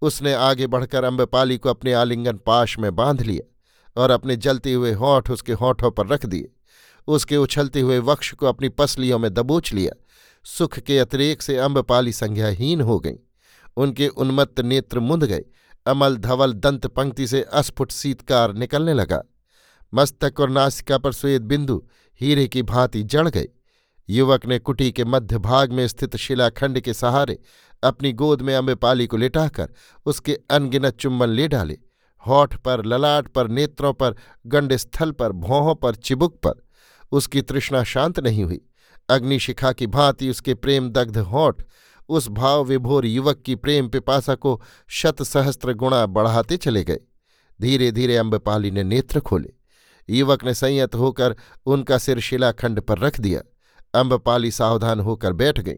उसने 0.02 0.34
आगे 0.34 0.68
बढ़कर 0.68 1.04
अम्बपाली 1.04 1.58
को 1.58 1.70
अपने 1.70 1.94
आलिंगन 1.94 2.38
पाश 2.38 2.80
में 2.80 2.96
बाँध 2.96 3.22
लिया 3.22 3.54
और 4.02 4.12
अपने 4.12 4.36
जलते 4.36 4.74
हुए 4.74 4.92
होठ 4.92 5.32
उसके 5.32 5.54
होठों 5.54 5.92
पर 5.92 6.08
रख 6.08 6.26
दिए। 6.26 6.52
उसके 7.08 7.38
उछलते 7.38 7.82
हुए 7.82 8.00
वक्ष 8.00 8.34
को 8.34 8.46
अपनी 8.46 8.70
पसलियों 8.70 9.20
में 9.20 9.34
दबोच 9.34 9.74
लिया। 9.74 10.04
सुख 10.44 10.80
के 10.80 11.00
अतिरेक 11.00 11.42
से 11.42 11.58
अम्बपाली 11.58 12.12
संज्ञाहीन 12.12 12.82
हो 12.82 13.00
गई। 13.00 13.16
उनके 13.78 14.08
उन्मत्त 14.08 14.60
नेत्र 14.60 15.00
मुंद 15.00 15.24
गए। 15.24 15.44
अमल 15.86 16.18
धवल 16.18 16.54
दंत 16.54 16.88
पंक्ति 16.88 17.28
से 17.28 17.42
अस्फुट 17.42 17.92
शीतकार 17.92 18.54
निकलने 18.54 18.94
लगा। 18.94 19.24
मस्तक 19.94 20.40
और 20.40 20.50
नासिका 20.50 20.98
पर 20.98 21.12
श्वेत 21.14 21.42
बिंदु, 21.42 21.88
हीरे 22.22 22.48
की 22.48 22.64
भांति 22.64 23.04
जड़ 23.04 23.30
गए 23.30 23.48
युवक 24.10 24.46
ने 24.46 24.60
कुटी 24.60 24.92
के 24.92 25.06
मध्य 25.06 25.38
भाग 25.38 25.72
में 25.72 25.88
स्थित 25.88 26.16
शिलाखंड 26.16 26.80
के 26.80 26.94
सहारे 26.94 27.40
अपनी 27.84 28.14
गोद 28.14 28.42
में 28.42 28.56
अम्बेपाली 28.56 29.08
को 29.08 29.18
लिटाकर 29.18 29.70
उसके 30.06 30.40
अनगिनत 30.50 30.98
चुम्बन 30.98 31.30
ले 31.30 31.48
डाले। 31.48 31.78
होठ 32.28 32.56
पर, 32.56 32.86
ललाट 32.86 33.28
पर, 33.28 33.48
नेत्रों 33.48 33.94
पर 33.94 34.16
गंडस्थल 34.48 35.12
पर, 35.12 35.32
भौहों 35.32 35.76
पर, 35.76 35.96
चिबुक 35.96 36.36
पर 36.36 36.54
उसकी 37.12 37.42
तृष्णा 37.42 37.84
शांत 37.84 38.20
नहीं 38.20 38.44
हुई। 38.44 38.62
अग्निशिखा 39.10 39.72
की 39.72 39.88
भांति 39.88 40.30
उसके 40.30 40.54
प्रेम 40.54 40.90
दग्ध 40.90 41.18
होठ, 41.18 41.64
उस 42.10 42.30
भाव 42.30 42.64
विभोर 42.64 43.06
युवक 43.06 43.42
की 43.46 43.56
प्रेम 43.56 43.90
पिपासा 43.90 44.36
को 44.36 44.62
शत 44.88 45.24
सहस्त्र 45.24 45.74
गुणा 45.74 46.06
बढ़ाते 46.06 46.58
चले 46.58 46.84
गए। 46.84 47.00
धीरे 47.62 47.92
धीरे 47.92 48.18
अम्बपाली 48.18 48.72
ने 48.72 48.84
नेत्र 48.84 49.20
खोले। 49.20 49.54
युवक 50.10 50.44
ने 50.44 50.54
संयत 50.54 50.96
होकर 50.96 51.36
उनका 51.66 51.98
सिर 51.98 52.20
शिलाखंड 52.20 52.82
पर 52.82 53.00
रख 53.00 53.20
दिया। 53.20 53.42
अम्बपाली 54.00 54.52
सावधान 54.52 55.00
होकर 55.00 55.34
बैठ 55.34 55.60
गई। 55.60 55.78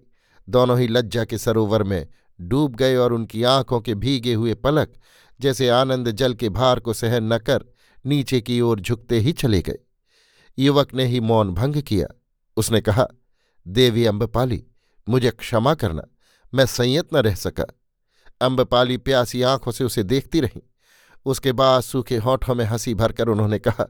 दोनों 0.49 0.79
ही 0.79 0.87
लज्जा 0.87 1.25
के 1.25 1.37
सरोवर 1.37 1.83
में 1.83 2.07
डूब 2.41 2.75
गए 2.75 2.95
और 2.95 3.13
उनकी 3.13 3.43
आँखों 3.43 3.81
के 3.81 3.95
भीगे 3.95 4.33
हुए 4.33 4.53
पलक 4.53 4.93
जैसे 5.41 5.69
आनंद 5.69 6.11
जल 6.11 6.33
के 6.33 6.49
भार 6.49 6.79
को 6.79 6.93
सहन 6.93 7.33
न 7.33 7.37
कर 7.37 7.63
नीचे 8.05 8.41
की 8.41 8.61
ओर 8.61 8.79
झुकते 8.79 9.19
ही 9.19 9.31
चले 9.31 9.61
गए। 9.61 9.77
युवक 10.59 10.93
ने 10.93 11.05
ही 11.05 11.19
मौन 11.19 11.53
भंग 11.53 11.81
किया। 11.81 12.07
उसने 12.57 12.81
कहा, 12.81 13.07
देवी 13.67 14.05
अम्बपाली 14.05 14.65
मुझे 15.09 15.31
क्षमा 15.31 15.73
करना, 15.73 16.03
मैं 16.53 16.65
संयत 16.65 17.13
न 17.13 17.17
रह 17.17 17.35
सका। 17.35 17.65
अम्बपाली 18.41 18.97
प्यासी 18.97 19.41
आँखों 19.41 19.71
से 19.71 19.83
उसे 19.83 20.03
देखती 20.03 20.39
रही। 20.39 20.61
उसके 21.25 21.51
बाद 21.51 21.81
सूखे 21.81 22.17
होठों 22.17 22.55
में 22.55 22.65
हँसी 22.65 22.93
भरकर 22.93 23.27
उन्होंने 23.27 23.59
कहा, 23.59 23.87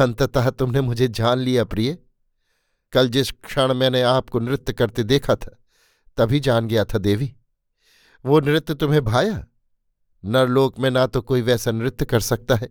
अंततः 0.00 0.50
तुमने 0.50 0.80
मुझे 0.80 1.08
जान 1.08 1.38
लिया 1.38 1.64
प्रिय। 1.64 1.98
कल 2.92 3.08
जिस 3.08 3.30
क्षण 3.30 3.74
मैंने 3.74 4.02
आपको 4.02 4.40
नृत्य 4.40 4.72
करते 4.72 5.02
देखा 5.02 5.34
था 5.36 5.56
तभी 6.18 6.40
जान 6.40 6.68
गया 6.68 6.84
था 6.84 6.98
देवी। 6.98 7.34
वो 8.24 8.40
नृत्य 8.40 8.74
तुम्हें 8.74 9.04
भाया? 9.04 9.44
नरलोक 10.24 10.78
में 10.78 10.90
ना 10.90 11.06
तो 11.06 11.22
कोई 11.22 11.42
वैसा 11.42 11.70
नृत्य 11.70 12.04
कर 12.04 12.20
सकता 12.20 12.54
है, 12.54 12.68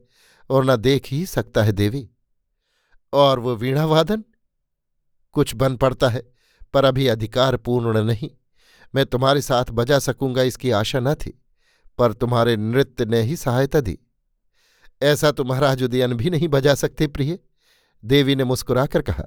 और 0.49 0.65
ना 0.65 0.75
देख 0.75 1.07
ही 1.07 1.25
सकता 1.25 1.63
है 1.63 1.71
देवी। 1.71 2.09
और 3.13 3.39
वो 3.39 3.55
वीणावादन? 3.55 4.23
कुछ 5.31 5.55
बन 5.55 5.75
पड़ता 5.75 6.09
है, 6.09 6.21
पर 6.73 6.85
अभी 6.85 7.07
अधिकार 7.07 7.57
पूर्ण 7.57 8.03
नहीं। 8.03 8.29
मैं 8.95 9.05
तुम्हारे 9.05 9.41
साथ 9.41 9.65
बजा 9.71 9.99
सकूँगा, 9.99 10.41
इसकी 10.41 10.71
आशा 10.71 10.99
न 10.99 11.13
थी, 11.15 11.41
पर 11.97 12.13
तुम्हारे 12.13 12.55
नृत्य 12.57 13.05
ने 13.05 13.21
ही 13.21 13.35
सहायता 13.35 13.81
दी। 13.81 13.97
ऐसा 15.01 15.31
तो 15.31 15.43
महाराज 15.43 15.83
उदयन 15.83 16.13
भी 16.13 16.29
नहीं 16.29 16.47
बजा 16.47 16.75
सकते 16.75 17.07
प्रिय। 17.07 17.39
देवी 18.03 18.35
ने 18.35 18.43
मुस्कुराकर 18.43 19.01
कहा, 19.01 19.23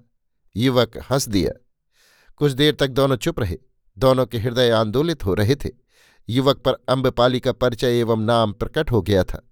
युवक 0.57 0.99
हंस 1.11 1.29
दिया। 1.29 1.53
कुछ 2.37 2.53
देर 2.53 2.75
तक 2.75 2.89
दोनों 2.89 3.17
चुप 3.17 3.41
रहे। 3.41 3.59
दोनों 4.01 4.27
के 4.27 4.39
हृदय 4.39 4.71
आंदोलित 4.71 5.25
हो 5.25 5.35
रहे 5.35 5.55
थे। 5.55 5.71
युवक 6.29 6.59
पर 6.59 6.73
अम्बपाली 6.89 7.41
का 7.41 7.53
परिचय 7.53 7.99
एवं 7.99 8.21
नाम 8.21 8.53
प्रकट 8.53 8.91
हो 8.91 9.03
गया 9.03 9.25
था। 9.25 9.47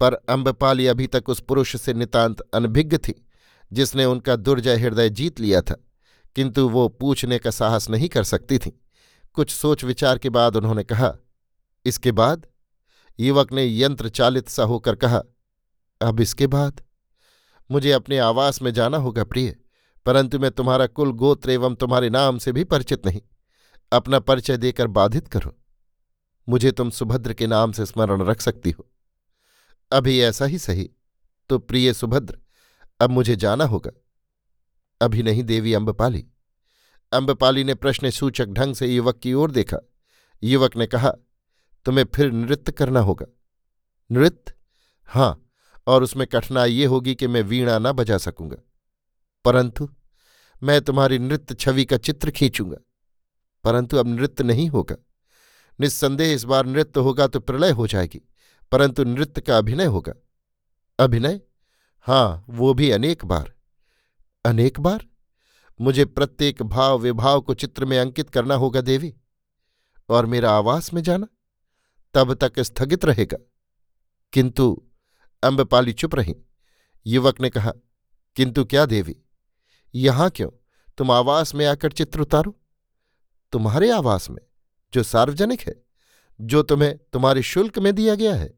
पर 0.00 0.14
अम्बपाली 0.14 0.86
अभी 0.86 1.06
तक 1.06 1.28
उस 1.28 1.40
पुरुष 1.40 1.76
से 1.76 1.94
नितांत 1.94 2.40
अनभिज्ञ 2.40 2.98
थी, 2.98 3.26
जिसने 3.72 4.04
उनका 4.04 4.36
दुर्जय 4.36 4.76
हृदय 4.76 5.10
जीत 5.10 5.40
लिया 5.40 5.60
था। 5.60 5.76
किंतु 6.36 6.68
वो 6.68 6.88
पूछने 6.88 7.38
का 7.38 7.50
साहस 7.50 7.90
नहीं 7.90 8.08
कर 8.08 8.24
सकती 8.24 8.58
थी। 8.58 8.80
कुछ 9.32 9.50
सोच 9.50 9.84
विचार 9.84 10.18
के 10.18 10.28
बाद 10.28 10.56
उन्होंने 10.56 10.84
कहा, 10.84 11.14
इसके 11.86 12.12
बाद? 12.12 12.46
युवक 13.20 13.52
ने 13.52 13.80
यंत्र 13.80 14.08
चालित 14.08 14.48
सा 14.48 14.62
होकर 14.62 14.94
कहा, 14.94 15.22
अब 16.00 16.20
इसके 16.20 16.46
बाद? 16.46 16.82
मुझे 17.70 17.92
अपने 17.92 18.18
आवास 18.18 18.62
में 18.62 18.74
जाना 18.74 18.96
होगा 18.96 19.24
प्रिय, 19.24 19.56
परंतु 20.06 20.38
मैं 20.38 20.50
तुम्हारा 20.50 20.86
कुल 20.86 21.12
गोत्र 21.12 21.50
एवं 21.50 21.74
तुम्हारे 21.74 22.10
नाम 22.10 22.38
से 22.38 22.52
भी 22.52 22.64
परिचित 22.64 23.06
नहीं। 23.06 23.20
अपना 23.92 24.18
परिचय 24.18 24.56
देकर 24.56 24.86
बाधित 24.86 25.28
करो। 25.28 25.58
मुझे 26.48 26.72
तुम 26.72 26.90
सुभद्र 26.90 27.32
के 27.32 27.46
नाम 27.46 27.72
से 27.72 27.86
स्मरण 27.86 28.22
रख 28.22 28.40
सकती 28.40 28.70
हो। 28.70 28.90
अभी 29.92 30.20
ऐसा 30.20 30.44
ही 30.44 30.58
सही। 30.58 30.90
तो 31.48 31.58
प्रिय 31.58 31.92
सुभद्र, 31.92 32.38
अब 33.00 33.10
मुझे 33.10 33.36
जाना 33.36 33.64
होगा। 33.64 33.90
अभी 35.02 35.22
नहीं 35.22 35.42
देवी 35.42 35.74
अम्बपाली 35.74 36.26
अम्बपाली 37.12 37.64
ने 37.64 37.74
प्रश्न 37.74 38.10
सूचक 38.10 38.46
ढंग 38.46 38.74
से 38.74 38.86
युवक 38.86 39.18
की 39.18 39.34
ओर 39.34 39.50
देखा। 39.50 39.76
युवक 40.42 40.76
ने 40.76 40.86
कहा, 40.86 41.12
तुम्हें 41.84 42.04
फिर 42.14 42.32
नृत्य 42.32 42.72
करना 42.72 43.00
होगा। 43.00 43.26
नृत्य? 44.12 44.52
हाँ 45.06 45.50
और 45.86 46.02
उसमें 46.02 46.26
कठिनाई 46.26 46.72
ये 46.72 46.84
होगी 46.84 47.14
कि 47.14 47.26
मैं 47.26 47.42
वीणा 47.42 47.78
न 47.78 47.92
बजा 47.92 48.18
सकूँगा। 48.18 48.56
परंतु 49.44 49.90
मैं 50.62 50.80
तुम्हारी 50.80 51.18
नृत्य 51.18 51.54
छवि 51.54 51.84
का 51.84 51.96
चित्र 51.96 52.30
खींचूँगा। 52.30 52.76
परंतु 53.64 53.96
अब 53.96 54.08
नृत्य 54.08 54.44
नहीं 54.44 54.68
होगा। 54.68 54.96
निस्संदेह 55.78 56.32
इस 56.34 56.44
बार 56.44 56.66
नृत्य 56.66 57.00
होगा 57.00 57.26
तो 57.26 57.40
प्रलय 57.40 57.70
हो 57.70 57.86
जाएगी, 57.86 58.20
परंतु 58.72 59.04
नृत्य 59.04 59.40
का 59.40 59.58
अभिनय 59.58 59.84
होगा। 59.84 60.14
अभिनय? 60.98 61.40
हाँ 62.06 62.44
वो 62.48 62.74
भी 62.74 62.90
अनेक 62.90 63.24
बार। 63.24 63.52
अनेक 64.44 64.80
बार? 64.80 65.06
मुझे 65.80 66.04
प्रत्येक 66.04 66.62
भाव 66.62 66.98
विभाव 66.98 67.40
को 67.40 67.54
चित्र 67.54 67.84
में 67.84 67.98
अंकित 67.98 68.30
करना 68.30 68.54
होगा 68.54 68.80
देवी, 68.80 69.14
और 70.08 70.26
मेरा 70.26 70.52
आवास 70.52 70.92
में 70.94 71.02
जाना 71.02 71.26
तब 72.14 72.34
तक 72.34 72.60
स्थगित 72.60 73.04
रहेगा। 73.04 73.36
किंतु 74.32 74.66
अम्बपाली 75.42 75.92
चुप 75.92 76.14
रही। 76.14 76.34
युवक 77.06 77.40
ने 77.40 77.50
कहा, 77.50 77.72
किंतु 78.36 78.64
क्या 78.64 78.84
देवी, 78.86 79.16
यहाँ 79.94 80.30
क्यों? 80.30 80.50
तुम 80.98 81.10
आवास 81.10 81.54
में 81.54 81.64
आकर 81.66 81.92
चित्र 81.92 82.20
उतारो। 82.20 82.56
तुम्हारे 83.52 83.90
आवास 83.90 84.30
में, 84.30 84.42
जो 84.94 85.02
सार्वजनिक 85.02 85.60
है, 85.60 85.82
जो 86.40 86.62
तुम्हें 86.62 86.98
तुम्हारे 87.12 87.42
शुल्क 87.42 87.78
में 87.78 87.94
दिया 87.94 88.14
गया 88.14 88.34
है। 88.34 88.54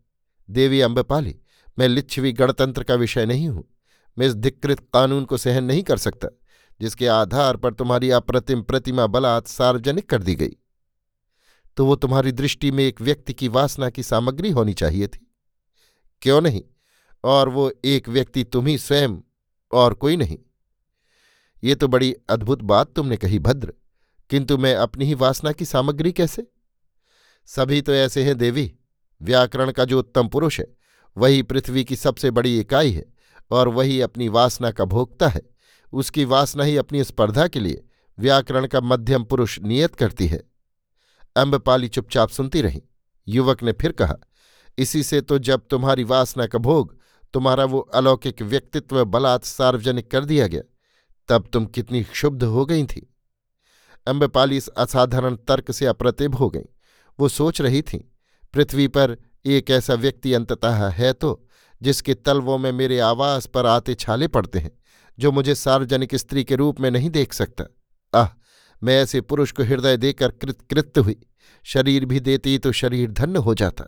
देवी 0.51 0.81
अम्बपाली 0.81 1.41
मैं 1.79 1.89
लिच्छवी 1.89 2.33
गणतंत्र 2.33 2.85
का 2.85 2.95
विषय 2.95 3.27
नहीं 3.27 3.49
हूँ। 3.49 3.65
मैं 4.19 4.27
इस 4.27 4.35
धिकृत 4.35 4.81
कानून 4.81 5.25
को 5.25 5.37
सहन 5.37 5.65
नहीं 5.65 5.83
कर 5.83 5.97
सकता, 5.97 6.29
जिसके 6.81 7.07
आधार 7.07 7.57
पर 7.57 7.75
तुम्हारी 7.75 8.11
अप्रतिम 8.11 8.63
प्रतिमा 8.63 9.07
बलात् 9.07 9.49
सार्वजनिक 9.49 10.09
कर 10.09 10.23
दी 10.23 10.35
गई। 10.35 10.57
तो 11.77 11.87
वो 11.87 11.97
तुम्हारी 11.97 12.33
दृष्टि 12.33 12.71
में 12.71 12.85
एक 12.85 13.01
व्यक्ति 13.01 13.33
की 13.33 13.49
वासना 13.49 13.91
की 13.91 14.03
सामग्री 14.03 14.51
होनी 14.51 14.75
चाहिए 14.75 15.07
थी। 15.07 15.35
क्यों 16.23 16.41
नहीं? 16.41 16.63
और 17.25 17.49
वो 17.49 17.73
एक 17.85 18.09
व्यक्ति 18.09 18.45
तुम 18.45 18.67
ही 18.67 18.79
स्वयं 18.79 19.17
और 19.73 19.95
कोई 19.95 20.17
नहीं। 20.17 20.39
ये 21.65 21.75
तो 21.75 21.89
बड़ी 21.89 22.15
अद्भुत 22.31 22.63
बात 22.63 22.93
तुमने 22.93 23.17
कही, 23.17 23.39
भद्र। 23.39 23.73
किंतु 24.31 24.59
मैं 24.59 24.75
अपनी 24.75 25.05
ही 25.05 25.15
वासना 25.15 25.53
की 25.53 25.65
सामग्री 25.65 26.13
कैसे? 26.13 26.47
सभी 27.47 27.83
तो 27.83 27.95
ऐसे 27.95 28.25
हैं, 28.25 28.39
देवी। 28.39 28.75
व्याकरण 29.23 29.73
का 29.73 29.85
जो 29.85 29.99
उत्तम 29.99 30.29
पुरुष 30.29 30.61
है, 30.61 30.67
वही 31.17 31.43
पृथ्वी 31.43 31.85
की 31.85 31.97
सबसे 31.97 32.31
बड़ी 32.31 32.61
इकाई 32.61 32.93
है 32.93 33.05
और 33.51 33.69
वही 33.69 34.01
अपनी 34.01 34.29
वासना 34.29 34.71
का 34.71 34.85
भोगता 34.85 35.29
है। 35.29 35.43
उसकी 35.93 36.25
वासना 36.25 36.65
ही 36.65 36.77
अपनी 36.77 37.05
स्पर्धा 37.05 37.47
के 37.49 37.61
लिए 37.61 37.85
व्याकरण 38.19 38.67
का 38.67 38.81
मध्यम 38.81 39.25
पुरुष 39.25 39.61
नियत 39.61 39.95
करती 39.95 40.27
है। 40.27 40.43
अम्बपाली 41.37 41.89
चुपचाप 41.89 42.29
सुनती 42.29 42.63
रही। 42.63 42.83
युवक 43.29 43.63
ने 43.63 43.73
फिर 43.73 43.93
कहा, 43.93 44.17
इसी 44.79 45.03
से 45.03 45.21
तो 45.21 45.39
जब 45.39 45.63
तुम्हारी 45.71 46.05
वासना 46.05 46.47
का 46.47 46.59
भोग, 46.59 46.99
तुम्हारा 47.35 47.65
वो 47.65 47.79
अलौकिक 47.79 48.43
व्यक्तित्व 48.43 49.05
बलात् 49.05 49.45
सार्वजनिक 49.45 50.11
कर 50.11 50.25
दिया 50.25 50.47
गया, 50.47 50.63
तब 51.29 51.49
तुम 51.53 51.67
कितनी 51.67 52.03
क्षुब्ध 52.05 52.45
हो 52.45 52.67
गई 52.67 52.85
थी। 52.85 53.12
अम्बपाली 54.07 54.57
इस 54.57 54.69
असाधारण 54.69 55.37
तर्क 55.37 55.71
से 55.71 55.87
अप्रतिभ 55.87 56.35
हो 56.35 56.51
गई। 56.51 56.65
वो 57.19 57.29
सोच 57.29 57.61
रही 57.61 57.83
थी, 57.83 57.99
पृथ्वी 58.55 58.89
पर 58.89 59.17
एक 59.47 59.71
ऐसा 59.71 59.95
व्यक्ति 59.95 60.33
अंततः 60.35 60.89
है 60.89 61.13
तो 61.13 61.49
जिसके 61.83 62.15
तलवों 62.15 62.59
में 62.59 62.71
मेरे 62.73 62.99
आवास 62.99 63.47
पर 63.47 63.67
आते 63.67 63.95
छाले 63.95 64.29
पड़ते 64.29 64.59
हैं, 64.59 64.71
जो 65.19 65.33
मुझे 65.33 65.55
सार्वजनिक 65.55 66.15
स्त्री 66.15 66.45
के 66.45 66.57
रूप 66.57 66.81
में 66.81 66.91
नहीं 66.91 67.11
देख 67.11 67.33
सकता। 67.33 67.65
आह, 68.15 68.29
मैं 68.83 69.03
ऐसे 69.03 69.21
पुरुष 69.21 69.53
को 69.53 69.63
हृदय 69.63 69.97
देकर 69.97 70.31
कृतकृत्य 70.31 71.01
हुई। 71.01 71.17
शरीर 71.65 72.05
भी 72.05 72.21
देती 72.21 72.59
तो 72.59 72.73
शरीर 72.73 73.11
धन्य 73.11 73.39
हो 73.39 73.55
जाता। 73.55 73.85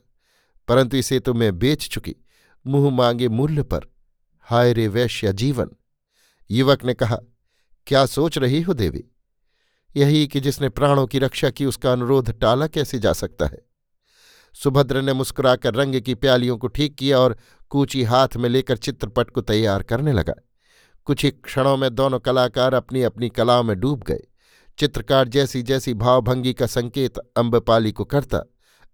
परंतु 0.68 0.96
इसे 0.96 1.20
तो 1.20 1.34
मैं 1.34 1.58
बेच 1.58 1.88
चुकी, 1.88 2.14
मुँह 2.66 2.90
मांगे 2.90 3.28
मूल्य 3.28 3.62
पर। 3.62 3.80
हाय 4.40 4.72
रे 4.72 4.88
वैश्य 4.88 5.32
जीवन! 5.32 5.70
युवक 6.50 6.84
ने 6.84 6.94
कहा, 6.94 7.18
क्या 7.86 8.06
सोच 8.06 8.38
रही 8.38 8.60
हो 8.62 8.74
देवी? 8.74 9.04
यही 9.96 10.26
कि 10.26 10.40
जिसने 10.40 10.68
प्राणों 10.68 11.06
की 11.06 11.18
रक्षा 11.18 11.50
की 11.50 11.66
उसका 11.66 11.92
अनुरोध 11.92 12.38
टाला 12.38 12.66
कैसे 12.66 12.98
जा 12.98 13.12
सकता 13.12 13.46
है? 13.46 13.58
सुभद्र 14.54 15.02
ने 15.02 15.12
मुस्कुराकर 15.12 15.74
रंग 15.74 16.00
की 16.00 16.14
प्यालियों 16.14 16.58
को 16.58 16.66
ठीक 16.66 16.94
किया 16.94 17.18
और 17.18 17.36
कूची 17.70 18.02
हाथ 18.02 18.28
में 18.36 18.48
लेकर 18.48 18.76
चित्रपट 18.76 19.30
को 19.30 19.40
तैयार 19.40 19.82
करने 19.82 20.12
लगा। 20.12 20.34
कुछ 21.04 21.24
ही 21.24 21.30
क्षणों 21.30 21.76
में 21.76 21.94
दोनों 21.94 22.20
कलाकार 22.20 22.74
अपनी 22.74 23.02
अपनी 23.02 23.28
कलाओं 23.28 23.62
में 23.62 23.80
डूब 23.80 24.02
गए। 24.02 24.20
चित्रकार 24.78 25.28
जैसी 25.28 25.62
जैसी 25.62 25.94
भावभंगी 25.94 26.52
का 26.52 26.66
संकेत 26.66 27.18
अम्बपाली 27.36 27.92
को 27.92 28.04
करता 28.04 28.42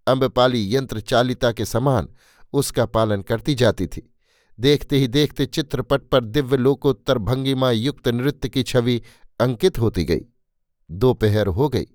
अम्बपाली 0.07 0.75
यंत्र 0.75 0.99
चालिता 0.99 1.51
के 1.51 1.65
समान 1.65 2.07
उसका 2.53 2.85
पालन 2.85 3.21
करती 3.21 3.55
जाती 3.55 3.87
थी। 3.87 4.13
देखते 4.59 4.97
ही 4.97 5.07
देखते 5.07 5.45
चित्रपट 5.45 6.01
पर 6.01 6.25
दिव्य 6.25 6.57
लोकोत्तर 6.57 7.17
भंगिमा 7.17 7.71
युक्त 7.71 8.07
नृत्य 8.07 8.49
की 8.49 8.63
छवि 8.63 9.01
अंकित 9.39 9.79
होती 9.79 10.03
गई। 10.03 10.21
दोपहर 10.91 11.47
हो 11.47 11.69
गई। 11.69 11.85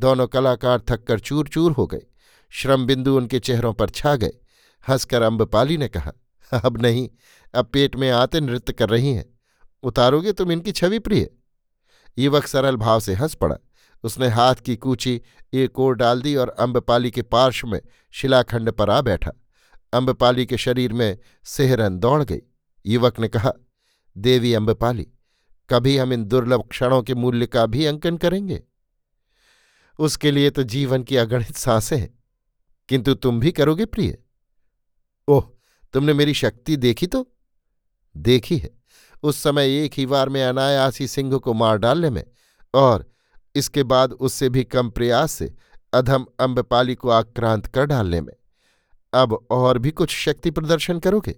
दोनों 0.00 0.26
कलाकार 0.26 0.80
थककर 0.80 1.18
चूर 1.18 1.48
चूर 1.48 1.72
हो 1.72 1.86
गए। 1.86 2.02
श्रम 2.50 2.86
बिंदु 2.86 3.16
उनके 3.16 3.38
चेहरों 3.38 3.72
पर 3.72 3.88
छा 3.88 4.16
गए। 4.16 4.32
हंसकर 4.88 5.22
अम्बपाली 5.22 5.76
ने 5.76 5.88
कहा, 5.88 6.12
अब 6.52 6.82
नहीं, 6.82 7.08
अब 7.54 7.70
पेट 7.72 7.96
में 7.96 8.10
आते 8.10 8.40
नृत्य 8.40 8.72
कर 8.72 8.88
रही 8.88 9.14
हैं। 9.14 9.38
उतारोगे 9.82 10.32
तुम 10.32 10.52
इनकी 10.52 10.72
छवि 10.72 10.98
प्रिय? 10.98 11.30
युवक 12.18 12.46
सरल 12.46 12.76
भाव 12.76 13.00
से 13.00 13.14
हंस 13.14 13.34
पड़ा। 13.34 13.56
उसने 14.04 14.28
हाथ 14.28 14.54
की 14.54 14.76
कूची 14.76 15.22
एक 15.52 15.78
ओर 15.78 15.94
डाल 15.94 16.22
दी 16.22 16.36
और 16.36 16.48
अम्बपाली 16.48 17.10
के 17.10 17.22
पार्श्व 17.22 17.68
में 17.68 17.80
शिलाखंड 18.10 18.70
पर 18.70 18.90
आ 18.90 19.00
बैठा। 19.00 19.30
अम्बपाली 19.92 20.46
के 20.46 20.56
शरीर 20.56 20.92
में 20.92 21.18
सेहरन 21.44 21.98
दौड़ 21.98 22.24
गई। 22.24 22.40
युवक 22.86 23.20
ने 23.20 23.28
कहा, 23.28 23.52
देवी 24.18 24.54
अम्बपाली 24.54 25.06
कभी 25.70 25.96
हम 25.96 26.12
इन 26.12 26.24
दुर्लभ 26.24 26.62
क्षणों 26.70 27.02
के 27.02 27.14
मूल्य 27.14 27.46
का 27.46 27.66
भी 27.66 27.84
अंकन 27.86 28.16
करेंगे। 28.16 28.62
उसके 29.98 30.30
लिए 30.30 30.50
तो 30.50 30.62
जीवन 30.62 31.02
की 31.02 31.16
अगणित 31.16 31.56
साँसें 31.56 31.96
हैं, 31.96 32.18
किंतु 32.88 33.14
तुम 33.14 33.40
भी 33.40 33.52
करोगे 33.52 33.84
प्रिय। 33.84 34.18
ओह, 35.28 35.44
तुमने 35.94 36.12
मेरी 36.12 36.34
शक्ति 36.34 36.76
देखी 36.76 37.06
तो? 37.06 37.26
देखी 38.16 38.56
है। 38.56 38.70
उस 39.22 39.36
समय 39.36 39.84
एक 39.84 39.92
ही 39.94 40.06
बार 40.06 40.28
में 40.28 40.44
अनायासी 40.44 41.06
सिंह 41.08 41.38
को 41.38 41.54
मार 41.54 41.78
डालने 41.78 42.10
में, 42.10 42.24
और 42.74 43.12
इसके 43.54 43.82
बाद 43.82 44.12
उससे 44.12 44.48
भी 44.48 44.64
कम 44.64 44.90
प्रयास 44.90 45.32
से 45.32 45.54
अधम 45.94 46.26
अम्बपाली 46.40 46.94
को 46.94 47.08
आक्रांत 47.08 47.66
कर 47.66 47.86
डालने 47.86 48.20
में। 48.20 48.32
अब 49.12 49.46
और 49.50 49.78
भी 49.78 49.90
कुछ 49.90 50.10
शक्ति 50.10 50.50
प्रदर्शन 50.50 50.98
करोगे? 50.98 51.36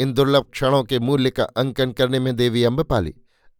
इन 0.00 0.12
दुर्लभ 0.12 0.44
क्षणों 0.52 0.84
के 0.84 0.98
मूल्य 0.98 1.30
का 1.30 1.44
अंकन 1.44 1.92
करने 1.92 2.18
में 2.20 2.36
देवी 2.36 2.64
अम्बपाली, 2.64 3.14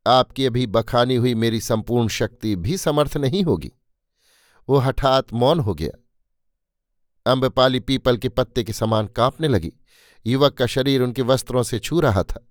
आपकी 0.07 0.47
अभी 0.47 0.67
बखानी 0.67 1.17
हुई 1.17 1.35
मेरी 1.35 1.61
संपूर्ण 1.61 2.09
शक्ति 2.09 2.57
भी 2.57 2.77
समर्थ 2.77 3.17
नहीं 3.17 3.43
होगी। 3.43 3.73
वो 4.69 4.79
हठात 4.79 5.33
मौन 5.33 5.61
हो 5.61 5.75
गया। 5.75 5.91
अम्बपाली 7.27 7.81
पीपल 7.81 8.17
के 8.17 8.29
पत्ते 8.29 8.65
के 8.65 8.73
समान 8.73 9.07
कांपने 9.07 9.49
लगी। 9.49 9.73
युवक 10.27 10.55
का 10.55 10.67
शरीर 10.67 11.03
उनके 11.03 11.23
वस्त्रों 11.23 11.63
से 11.63 11.79
छू 11.79 12.01
रहा 12.01 12.23
था। 12.23 12.47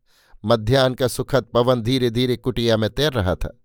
मध्यान्ह 0.45 0.95
का 0.95 1.07
सुखद 1.07 1.43
पवन 1.43 1.81
धीरे 1.81 2.09
धीरे 2.09 2.35
कुटिया 2.37 2.77
में 2.77 2.89
तैर 2.89 3.13
रहा 3.13 3.35
था। 3.35 3.59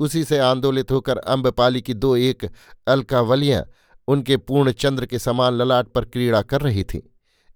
उसी 0.00 0.24
से 0.24 0.38
आंदोलित 0.38 0.90
होकर 0.90 1.16
अम्बपाली 1.16 1.82
की 1.82 1.94
दो 1.94 2.16
एक 2.16 2.48
अलकावलियाँ 2.86 3.64
उनके 4.08 4.36
पूर्ण 4.36 4.72
चंद्र 4.72 5.06
के 5.06 5.18
समान 5.18 5.54
ललाट 5.54 5.86
पर 5.86 6.04
क्रीड़ा 6.04 6.42
कर 6.42 6.60
रही 6.60 6.84
थीं। 6.84 7.00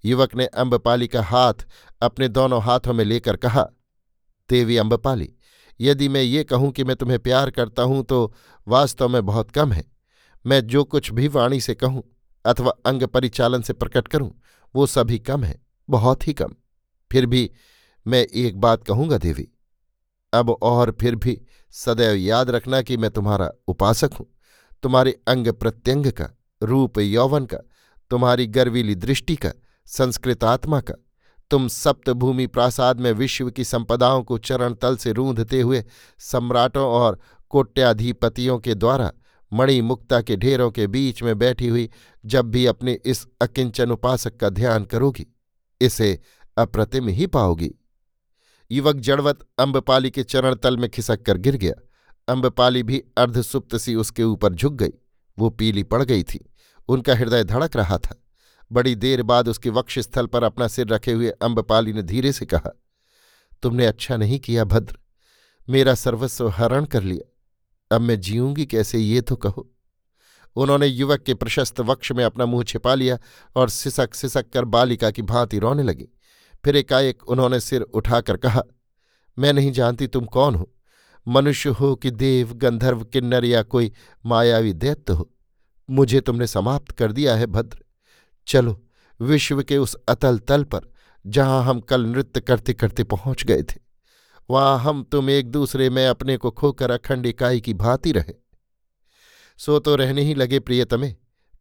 युवक 0.04 0.34
ने 0.34 0.46
अम्बपाली 0.46 1.08
का 1.08 1.22
हाथ 1.22 1.66
अपने 2.02 2.28
दोनों 2.28 2.62
हाथों 2.62 2.92
में 2.92 3.04
लेकर 3.04 3.36
कहा, 3.36 3.62
देवी 4.50 4.76
अम्बपाली, 4.76 5.32
यदि 5.80 6.08
मैं 6.08 6.22
ये 6.22 6.44
कहूँ 6.44 6.70
कि 6.72 6.84
मैं 6.84 6.96
तुम्हें 6.96 7.18
प्यार 7.18 7.50
करता 7.50 7.82
हूँ 7.82 8.02
तो 8.04 8.32
वास्तव 8.66 9.08
में 9.08 9.24
बहुत 9.26 9.50
कम 9.50 9.72
है। 9.72 9.84
मैं 10.44 10.60
जो 10.66 10.84
कुछ 10.84 11.10
भी 11.12 11.28
वाणी 11.28 11.60
से 11.60 11.74
कहूँ 11.74 12.02
अथवा 12.44 12.72
अंग 12.86 13.02
परिचालन 13.04 13.62
से 13.62 13.72
प्रकट 13.72 14.08
करूँ, 14.08 14.30
वो 14.74 14.86
सभी 14.88 15.18
कम 15.20 15.44
है, 15.44 15.58
बहुत 15.88 16.26
ही 16.28 16.32
कम। 16.32 16.54
फिर 17.10 17.26
भी 17.26 17.50
मैं 18.06 18.22
एक 18.22 18.60
बात 18.60 18.84
कहूँगा 18.84 19.18
देवी, 19.18 19.48
अब 20.32 20.50
और 20.62 20.96
फिर 21.00 21.16
भी 21.16 21.40
सदैव 21.74 22.14
याद 22.16 22.50
रखना 22.50 22.80
कि 22.82 22.96
मैं 22.96 23.10
तुम्हारा 23.10 23.50
उपासक 23.68 24.12
हूँ। 24.12 24.26
तुम्हारे 24.82 25.18
अंग 25.28 25.48
प्रत्यंग 25.50 26.10
का, 26.10 26.28
रूप 26.62 26.98
यौवन 26.98 27.44
का, 27.44 27.58
तुम्हारी 28.10 28.46
गर्वीली 28.48 28.94
दृष्टि 28.96 29.36
का, 29.36 29.52
संस्कृत 29.86 30.44
आत्मा 30.44 30.80
का 30.80 30.94
तुम 31.52 31.68
सप्तभूमि 31.68 32.46
प्रासाद 32.46 33.00
में 33.00 33.12
विश्व 33.12 33.50
की 33.50 33.64
संपदाओं 33.64 34.22
को 34.22 34.38
चरण 34.38 34.74
तल 34.74 34.96
से 34.96 35.12
रूंधते 35.12 35.60
हुए 35.60 35.84
सम्राटों 36.18 36.86
और 36.86 37.20
कोट्याधिपतियों 37.48 38.58
के 38.58 38.74
द्वारा 38.74 39.12
मणि 39.52 39.80
मुक्ता 39.80 40.22
के 40.22 40.36
ढेरों 40.36 40.70
के 40.70 40.86
बीच 40.86 41.22
में 41.22 41.38
बैठी 41.38 41.68
हुई 41.68 41.90
जब 42.26 42.44
भी 42.44 42.66
अपने 42.66 42.98
इस 43.04 43.26
अकिंचन 43.40 43.90
उपासक 43.90 44.36
का 44.36 44.48
ध्यान 44.48 44.84
करोगी, 44.84 45.26
इसे 45.80 46.20
अप्रतिम 46.58 47.08
ही 47.08 47.26
पाओगी। 47.26 47.70
युवक 48.70 48.96
जड़वत 48.96 49.38
अम्बपाली 49.58 50.10
के 50.10 50.22
चरण 50.22 50.54
तल 50.54 50.76
में 50.76 50.90
खिसक 50.90 51.22
कर 51.22 51.36
गिर 51.36 51.56
गया। 51.56 51.74
अम्बपाली 52.28 52.82
भी 52.82 53.02
अर्धसुप्त 53.16 53.76
सी 53.76 53.94
उसके 53.94 54.24
ऊपर 54.24 54.54
झुक 54.54 54.72
गई। 54.72 54.92
वो 55.38 55.50
पीली 55.50 55.82
पड़ 55.82 56.02
गई 56.02 56.22
थी। 56.22 56.52
उनका 56.88 57.14
हृदय 57.14 57.44
धड़क 57.44 57.76
रहा 57.76 57.98
था। 57.98 58.21
बड़ी 58.72 58.94
देर 58.94 59.22
बाद 59.22 59.48
उसके 59.48 59.70
वक्षस्थल 59.70 60.26
पर 60.26 60.44
अपना 60.44 60.68
सिर 60.68 60.86
रखे 60.86 61.12
हुए 61.12 61.30
अम्बपाली 61.42 61.92
ने 61.92 62.02
धीरे 62.02 62.32
से 62.32 62.46
कहा, 62.46 62.70
तुमने 63.62 63.86
अच्छा 63.86 64.16
नहीं 64.16 64.38
किया 64.38 64.64
भद्र। 64.64 64.98
मेरा 65.68 65.94
सर्वस्व 65.94 66.48
हरण 66.48 66.84
कर 66.84 67.02
लिया। 67.02 67.96
अब 67.96 68.00
मैं 68.00 68.20
जीऊँगी 68.20 68.66
कैसे 68.66 68.98
ये 68.98 69.20
तो 69.20 69.36
कहो? 69.36 69.68
उन्होंने 70.56 70.86
युवक 70.86 71.22
के 71.22 71.34
प्रशस्त 71.34 71.80
वक्ष 71.80 72.12
में 72.12 72.24
अपना 72.24 72.46
मुँह 72.46 72.64
छिपा 72.64 72.94
लिया 72.94 73.18
और 73.56 73.68
सिसक 73.68 74.14
सिसक 74.14 74.50
कर 74.50 74.64
बालिका 74.64 75.10
की 75.10 75.22
भांति 75.22 75.58
रोने 75.58 75.82
लगी। 75.82 76.08
फिर 76.64 76.76
एकाएक 76.76 77.22
उन्होंने 77.24 77.60
सिर 77.60 77.82
उठाकर 77.82 78.36
कहा, 78.36 78.62
मैं 79.38 79.52
नहीं 79.52 79.72
जानती 79.72 80.06
तुम 80.06 80.24
कौन 80.24 80.54
हो। 80.54 80.68
मनुष्य 81.26 81.70
हो 81.70 81.94
कि 81.94 82.10
देव, 82.10 82.52
गंधर्व, 82.54 83.04
किन्नर 83.04 83.44
या 83.44 83.62
कोई 83.62 83.92
मायावी 84.26 84.72
दैत्य 84.72 85.12
हो। 85.12 85.30
मुझे 85.88 86.20
तुमने 86.20 86.46
समाप्त 86.46 86.90
कर 86.90 87.12
दिया 87.12 87.36
है 87.36 87.46
भद्र। 87.46 87.81
चलो, 88.46 88.80
विश्व 89.20 89.62
के 89.62 89.78
उस 89.78 89.94
अतल 90.08 90.38
तल 90.38 90.64
पर, 90.64 90.90
जहाँ 91.24 91.62
हम 91.64 91.80
कल 91.80 92.06
नृत्य 92.06 92.40
करते 92.40 92.72
करते 92.74 93.04
पहुँच 93.04 93.44
गए 93.44 93.62
थे, 93.62 93.80
वहाँ 94.48 94.78
हम 94.78 95.02
तुम 95.02 95.30
एक 95.30 95.50
दूसरे 95.50 95.88
में 95.90 96.06
अपने 96.06 96.36
को 96.36 96.50
खोकर 96.50 96.90
अखंड 96.90 97.26
इकाई 97.26 97.60
की 97.60 97.74
भांति 97.74 98.12
रहे। 98.12 98.34
सो 99.58 99.78
तो 99.78 99.94
रहने 99.96 100.22
ही 100.22 100.34
लगे 100.34 100.60
प्रियतमे, 100.60 101.14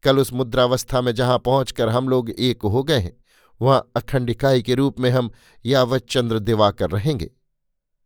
कल 0.04 0.20
उस 0.20 0.34
मुद्रावस्था 0.34 1.02
में 1.02 1.14
जहाँ 1.16 1.38
पहुंचकर 1.40 1.90
हम 1.90 2.10
लोग 2.10 2.30
एक 2.30 2.62
हो 2.64 2.84
गए 2.84 3.00
हैं, 3.00 3.16
वहाँ 3.62 3.92
अखंड 3.96 4.30
इकाई 4.30 4.62
के 4.62 4.76
रूप 4.76 5.00
में 5.00 5.10
हम 5.10 5.32
यावत 5.66 6.06
चंद्र 6.10 6.40
दिवाकर 6.40 6.90
रहेंगे। 6.90 7.30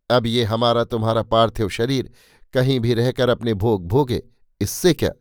अब 0.09 0.25
ये 0.27 0.43
हमारा 0.43 0.83
तुम्हारा 0.83 1.21
पार्थिव 1.23 1.69
शरीर 1.69 2.11
कहीं 2.53 2.79
भी 2.79 2.93
रहकर 2.93 3.29
अपने 3.29 3.53
भोग 3.53 3.88
भोगे, 3.88 4.21
इससे 4.61 4.93
क्या? 4.93 5.11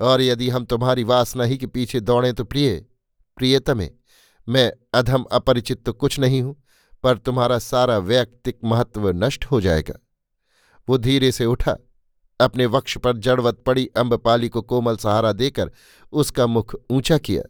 और 0.00 0.22
यदि 0.22 0.48
हम 0.48 0.64
तुम्हारी 0.64 1.04
वासना 1.04 1.44
ही 1.44 1.56
के 1.56 1.66
पीछे 1.66 2.00
दौड़ें 2.00 2.32
तो 2.34 2.44
प्रिय 2.44 2.84
प्रियतमे 3.40 3.90
मैं। 4.48 4.70
अधम 4.94 5.24
अपरिचित 5.32 5.84
तो 5.84 5.92
कुछ 5.94 6.18
नहीं 6.20 6.40
हूँ, 6.42 6.54
पर 7.04 7.18
तुम्हारा 7.18 7.58
सारा 7.60 7.98
वैयक्तिक 8.00 8.58
महत्व 8.64 9.08
नष्ट 9.14 9.44
हो 9.46 9.60
जाएगा। 9.60 9.94
वो 10.88 10.98
धीरे 10.98 11.30
से 11.32 11.44
उठा, 11.46 11.76
अपने 12.40 12.66
वक्ष 12.68 12.96
पर 12.98 13.16
जड़वत 13.18 13.62
पड़ी 13.66 13.86
अम्बपाली 13.96 14.48
को 14.48 14.62
कोमल 14.62 14.96
सहारा 14.96 15.32
देकर 15.34 15.70
उसका 16.12 16.46
मुख 16.46 16.74
ऊँचा 16.90 17.18
किया। 17.18 17.42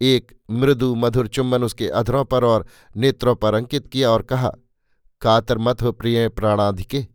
एक 0.00 0.32
मृदु 0.52 0.94
मधुर 0.94 1.28
चुम्बन 1.28 1.62
उसके 1.64 1.88
अधरों 1.90 2.24
पर 2.24 2.44
और 2.44 2.66
नेत्रों 2.96 3.34
पर 3.34 3.54
अंकित 3.54 3.86
किया 3.86 4.10
और 4.10 4.22
कहा, 4.22 4.50
कातर 5.22 5.58
मत 5.58 5.82
हो 5.82 5.92
प्रिय 5.92 6.28
प्राणाधिके, 6.30 7.06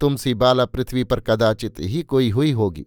तुमसी 0.00 0.34
बाला 0.36 0.64
पृथ्वी 0.66 1.04
पर 1.04 1.20
कदाचित 1.20 1.80
ही 1.80 2.02
कोई 2.04 2.30
हुई 2.30 2.52
होगी। 2.52 2.86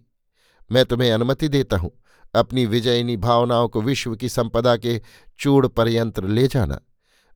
मैं 0.69 0.85
तुम्हें 0.85 1.11
अनुमति 1.11 1.47
देता 1.49 1.77
हूँ। 1.77 1.91
अपनी 2.33 2.65
विजयिनी 2.65 3.17
भावनाओं 3.17 3.67
को 3.67 3.81
विश्व 3.81 4.15
की 4.15 4.29
संपदा 4.29 4.77
के 4.77 5.01
चूड़ 5.39 5.67
पर्यंत्र 5.67 6.27
ले 6.27 6.47
जाना। 6.47 6.79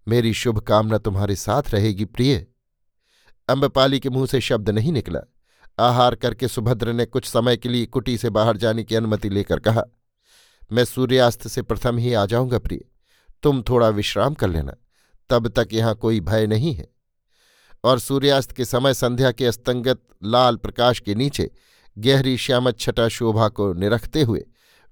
मेरी 0.08 0.34
शुभकामना 0.34 0.98
तुम्हारे 0.98 1.36
साथ 1.36 1.64
रहेगी, 1.70 2.06
प्रिय। 2.06 2.48
अम्बपाली 3.50 4.00
के 4.00 4.10
मुँह 4.10 4.26
से 4.26 4.42
शब्द 4.42 4.70
नहीं 4.70 4.92
निकला। 4.92 5.20
आहार 5.80 6.16
करके 6.16 6.48
सुभद्र 6.48 6.94
ने 6.94 7.06
कुछ 7.06 7.26
समय 7.26 7.58
के 7.58 7.70
लिए 7.70 7.86
कुटी 7.86 8.18
से 8.18 8.30
बाहर 8.30 8.58
जाने 8.58 8.84
की 8.84 8.96
अनुमति 8.96 9.30
लेकर 9.30 9.60
कहा, 9.60 9.84
मैं 10.72 10.86
सूर्यास्त 10.86 11.48
से 11.48 11.62
प्रथम 11.62 11.98
ही 11.98 12.14
आ 12.14 12.26
जाऊँगा, 12.26 12.60
प्रिय। 12.60 12.82
तुम 13.44 13.62
थोड़ा 13.62 13.90
विश्राम 13.90 14.34
कर 14.34 14.50
लेना। 14.50 14.74
तब 15.30 15.48
तक 15.48 15.68
यहाँ 15.74 15.96
कोई 15.96 16.20
भय 16.20 16.48
नहीं 16.48 16.74
है। 16.74 16.88
और 17.84 18.00
सूर्यास्त 18.00 18.52
के 18.52 18.66
समय 18.66 18.94
संध्या 18.94 19.32
के 19.32 19.46
अस्तंगत 19.46 20.02
लाल 20.24 20.56
प्रकाश 20.56 21.00
के 21.00 21.16
नीचे 21.16 21.52
गहरी 21.98 22.38
श्यामत 22.38 22.80
छटा 22.80 23.08
शोभा 23.08 23.48
को 23.48 23.74
निरखते 23.74 24.22
हुए 24.22 24.46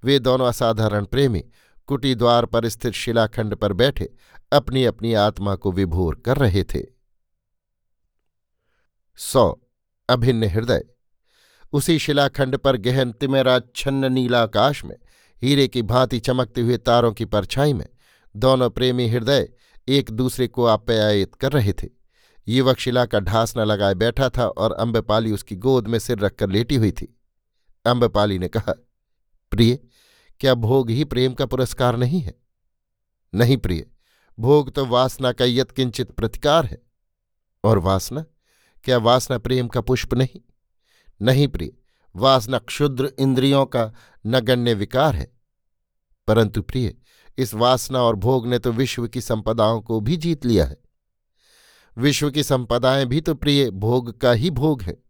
वे 0.04 0.20
दोनों 0.20 0.48
असाधारण 0.48 1.06
प्रेमी 1.06 1.44
कुटी 1.88 2.16
द्वार 2.16 2.46
पर 2.46 2.68
स्थित 2.68 2.94
शिलाखंड 2.94 3.56
पर 3.56 3.74
बैठे 3.74 4.14
अपनी 4.52 4.86
अपनी 4.86 5.14
आत्मा 5.14 5.56
को 5.56 5.72
विभोर 5.72 6.16
कर 6.16 6.38
रहे 6.38 6.64
थे। 6.64 6.86
सौ, 9.16 9.62
अभिन्न 10.10 10.44
हृदय। 10.44 10.84
उसी 11.74 12.00
शिलाखंड 12.00 12.58
पर 12.58 12.78
गहन 12.78 13.12
तिमेराच्छन्न 13.12 14.14
नीलाकाश 14.14 14.86
में, 14.86 14.96
हीरे 15.44 15.68
की 15.68 15.82
भांति 15.82 16.20
चमकते 16.20 16.62
हुए 16.62 16.78
तारों 16.78 17.12
की 17.12 17.26
परछाई 17.26 17.74
में, 17.74 17.88
दोनों 18.36 18.70
प्रेमी 18.70 19.08
हृदय 19.08 19.50
एक 19.88 20.12
दूसरे 20.12 20.48
को 20.48 20.66
आप्यायित 20.66 21.36
कर 21.36 21.52
रहे 21.52 21.74
थे। 21.74 21.90
युवक 22.48 22.80
शिला 22.80 23.06
का 23.06 23.20
ढास 23.20 23.58
न 23.58 23.62
लगाए 23.62 23.94
बैठा 23.94 24.30
था 24.30 24.48
और 24.48 24.72
अम्बपाली 24.72 25.32
उसकी 25.32 25.56
गोद 25.56 25.88
में 25.88 26.00
सिर 26.00 26.20
रखकर 26.20 26.50
लेटी 26.50 26.76
हुई 26.76 26.92
थी। 26.92 27.20
अम्बपाली 27.86 28.40
ने 28.40 28.48
कहा, 28.48 28.74
प्रिय 29.52 29.80
क्या 30.41 30.56
भोग 30.56 30.89
ही 30.89 31.04
प्रेम 31.04 31.34
का 31.34 31.45
पुरस्कार 31.45 31.97
नहीं 31.97 32.21
है? 32.21 32.36
नहीं 33.36 33.58
प्रिय, 33.58 33.88
भोग 34.39 34.71
तो 34.71 34.86
वासना 34.86 35.32
का 35.32 35.45
यत 35.45 35.71
किंचित 35.71 36.12
प्रतिकार 36.12 36.65
है। 36.65 36.82
और 37.63 37.77
वासना? 37.77 38.25
क्या 38.84 38.97
वासना 38.97 39.38
प्रेम 39.38 39.67
का 39.67 39.82
पुष्प 39.82 40.13
नहीं? 40.13 40.39
नहीं 41.21 41.47
प्रिय, 41.47 41.71
वासना 42.15 42.58
क्षुद्र 42.58 43.13
इंद्रियों 43.19 43.65
का 43.65 43.93
नगण्य 44.25 44.73
विकार 44.73 45.15
है। 45.15 45.38
परंतु 46.27 46.62
प्रिय, 46.62 46.95
इस 47.38 47.54
वासना 47.54 48.01
और 48.01 48.15
भोग 48.15 48.47
ने 48.47 48.60
तो 48.60 48.71
विश्व 48.71 49.08
की 49.08 49.21
संपदाओं 49.21 49.82
को 49.82 49.99
भी 49.99 50.17
जीत 50.17 50.45
लिया 50.45 50.65
है। 50.65 50.77
विश्व 51.97 52.32
की 52.32 52.43
संपदाएँ 52.43 53.06
भी 53.06 53.21
तो 53.21 53.36
प्रिय, 53.36 53.71
भोग 53.71 54.19
का 54.19 54.32
ही 54.32 54.49
भोग 54.49 54.82
है। 54.82 55.04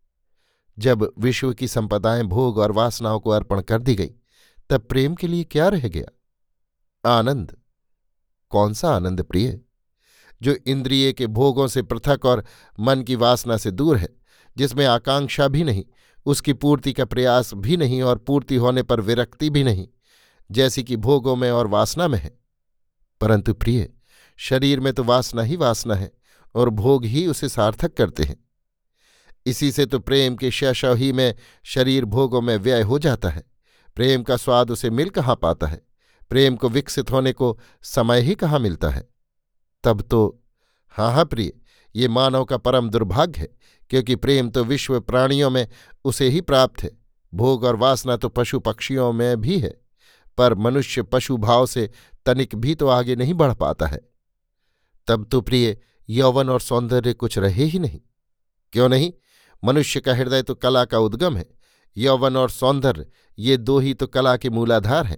जब 0.80 1.14
विश्व 1.20 1.54
की 1.54 1.68
संपदाएँ 1.68 2.24
भोग 2.24 2.58
और 2.58 2.72
वासनाओं 2.72 3.20
को 3.20 3.30
अर्पण 3.30 3.62
कर 3.62 3.82
दी 3.82 3.96
गई 3.96 4.12
तब 4.72 4.82
प्रेम 4.82 5.16
के 5.16 5.28
लिए 5.28 5.44
क्या 5.44 5.68
रह 5.68 5.88
गया? 5.88 6.20
आनंद। 7.10 7.58
कौन 8.50 8.74
सा 8.74 8.96
आनंद 8.96 9.24
प्रिय? 9.24 9.62
जो 10.42 10.56
इंद्रिय 10.68 11.14
के 11.14 11.28
भोगों 11.28 11.68
से 11.68 11.82
पृथक 11.82 12.26
और 12.26 12.46
मन 12.80 13.02
की 13.02 13.16
वासना 13.16 13.58
से 13.58 13.72
दूर 13.72 13.98
है, 13.98 14.10
जिसमें 14.58 14.86
आकांक्षा 14.86 15.48
भी 15.48 15.64
नहीं, 15.64 15.84
उसकी 16.26 16.54
पूर्ति 16.54 16.94
का 16.94 17.06
प्रयास 17.06 17.54
भी 17.54 17.78
नहीं 17.78 18.02
और 18.02 18.18
पूर्ति 18.18 18.56
होने 18.56 18.84
पर 18.84 19.02
विरक्ति 19.02 19.50
भी 19.50 19.64
नहीं, 19.64 19.88
जैसी 20.52 20.84
कि 20.84 20.96
भोगों 20.96 21.36
में 21.36 21.52
और 21.52 21.68
वासना 21.68 22.08
में 22.08 22.20
है। 22.20 22.40
परंतु 23.22 23.54
प्रिय, 23.54 23.94
शरीर 24.38 24.80
में 24.80 24.94
तो 24.94 25.04
वासना 25.04 25.42
ही 25.42 25.56
वासना 25.56 25.96
है 25.96 26.12
और 26.56 26.70
भोग 26.70 27.06
ही 27.06 27.28
उसे 27.28 27.50
सार्थक 27.50 27.94
करते 27.94 28.24
हैं। 28.24 28.46
इसी 29.46 29.72
से 29.72 29.86
तो 29.86 30.00
प्रेम 30.00 30.36
के 30.36 30.52
शैशव 30.52 30.96
ही 30.96 31.14
में 31.14 31.36
शरीर 31.64 32.06
भोगों 32.06 32.42
में 32.42 32.58
व्यय 32.58 32.82
हो 32.82 33.00
जाता 33.00 33.30
है। 33.30 33.51
प्रेम 33.96 34.24
का 34.24 34.38
स्वाद 34.38 34.72
उसे 34.72 34.90
मिल 34.90 35.10
कहाँ 35.10 35.36
पाता 35.36 35.68
है? 35.68 35.82
प्रेम 36.30 36.56
को 36.56 36.70
विकसित 36.70 37.12
होने 37.12 37.34
को 37.34 37.60
समय 37.82 38.22
ही 38.22 38.36
कहाँ 38.36 38.60
मिलता 38.60 38.90
है? 38.90 39.08
तब 39.84 40.02
तो 40.02 40.44
हाँ 40.96 41.12
हाँ 41.14 41.26
प्रिय, 41.26 41.52
ये 41.96 42.08
मानव 42.08 42.46
का 42.46 42.58
परम 42.58 42.90
दुर्भाग्य 42.90 43.40
है, 43.40 43.48
क्योंकि 43.90 44.16
प्रेम 44.16 44.50
तो 44.50 44.64
विश्व 44.64 45.00
प्राणियों 45.00 45.50
में 45.50 45.68
उसे 46.06 46.30
ही 46.30 46.42
प्राप्त 46.42 46.84
है। 46.84 46.92
भोग 47.34 47.64
और 47.64 47.76
वासना 47.76 48.16
तो 48.18 48.30
पशु 48.30 48.60
पक्षियों 48.60 49.12
में 49.14 49.42
भी 49.42 49.60
है, 49.60 49.82
पर 50.38 50.56
मनुष्य 50.56 51.04
पशु 51.04 51.38
भाव 51.38 51.66
से 51.66 51.90
तनिक 52.26 52.56
भी 52.56 52.76
तो 52.76 52.88
आगे 52.88 53.16
नहीं 53.16 53.34
बढ़ 53.34 53.54
पाता 53.54 53.88
है। 53.88 54.00
तब 55.08 55.26
तो 55.32 55.42
प्रिय, 55.42 55.78
यौवन 56.10 56.50
और 56.50 56.62
सौंदर्य 56.62 57.14
कुछ 57.14 57.38
रहे 57.38 57.64
ही 57.64 57.80
नहीं। 57.80 58.00
क्यों 58.74 58.90
नहीं? 58.90 59.12
मनुष्य 59.64 60.00
का 60.00 60.14
हृदय 60.16 60.42
तो 60.42 60.56
कला 60.56 60.86
का 60.86 61.00
उद्गम 61.00 61.38
है 61.38 61.46
यौवन 61.98 62.38
और 62.38 62.50
सौंदर्य, 62.50 63.06
ये 63.38 63.58
दो 63.58 63.80
ही 63.80 63.94
तो 63.94 64.08
कला 64.08 64.36
के 64.38 64.50
मूलाधार 64.50 65.06
हैं। 65.06 65.18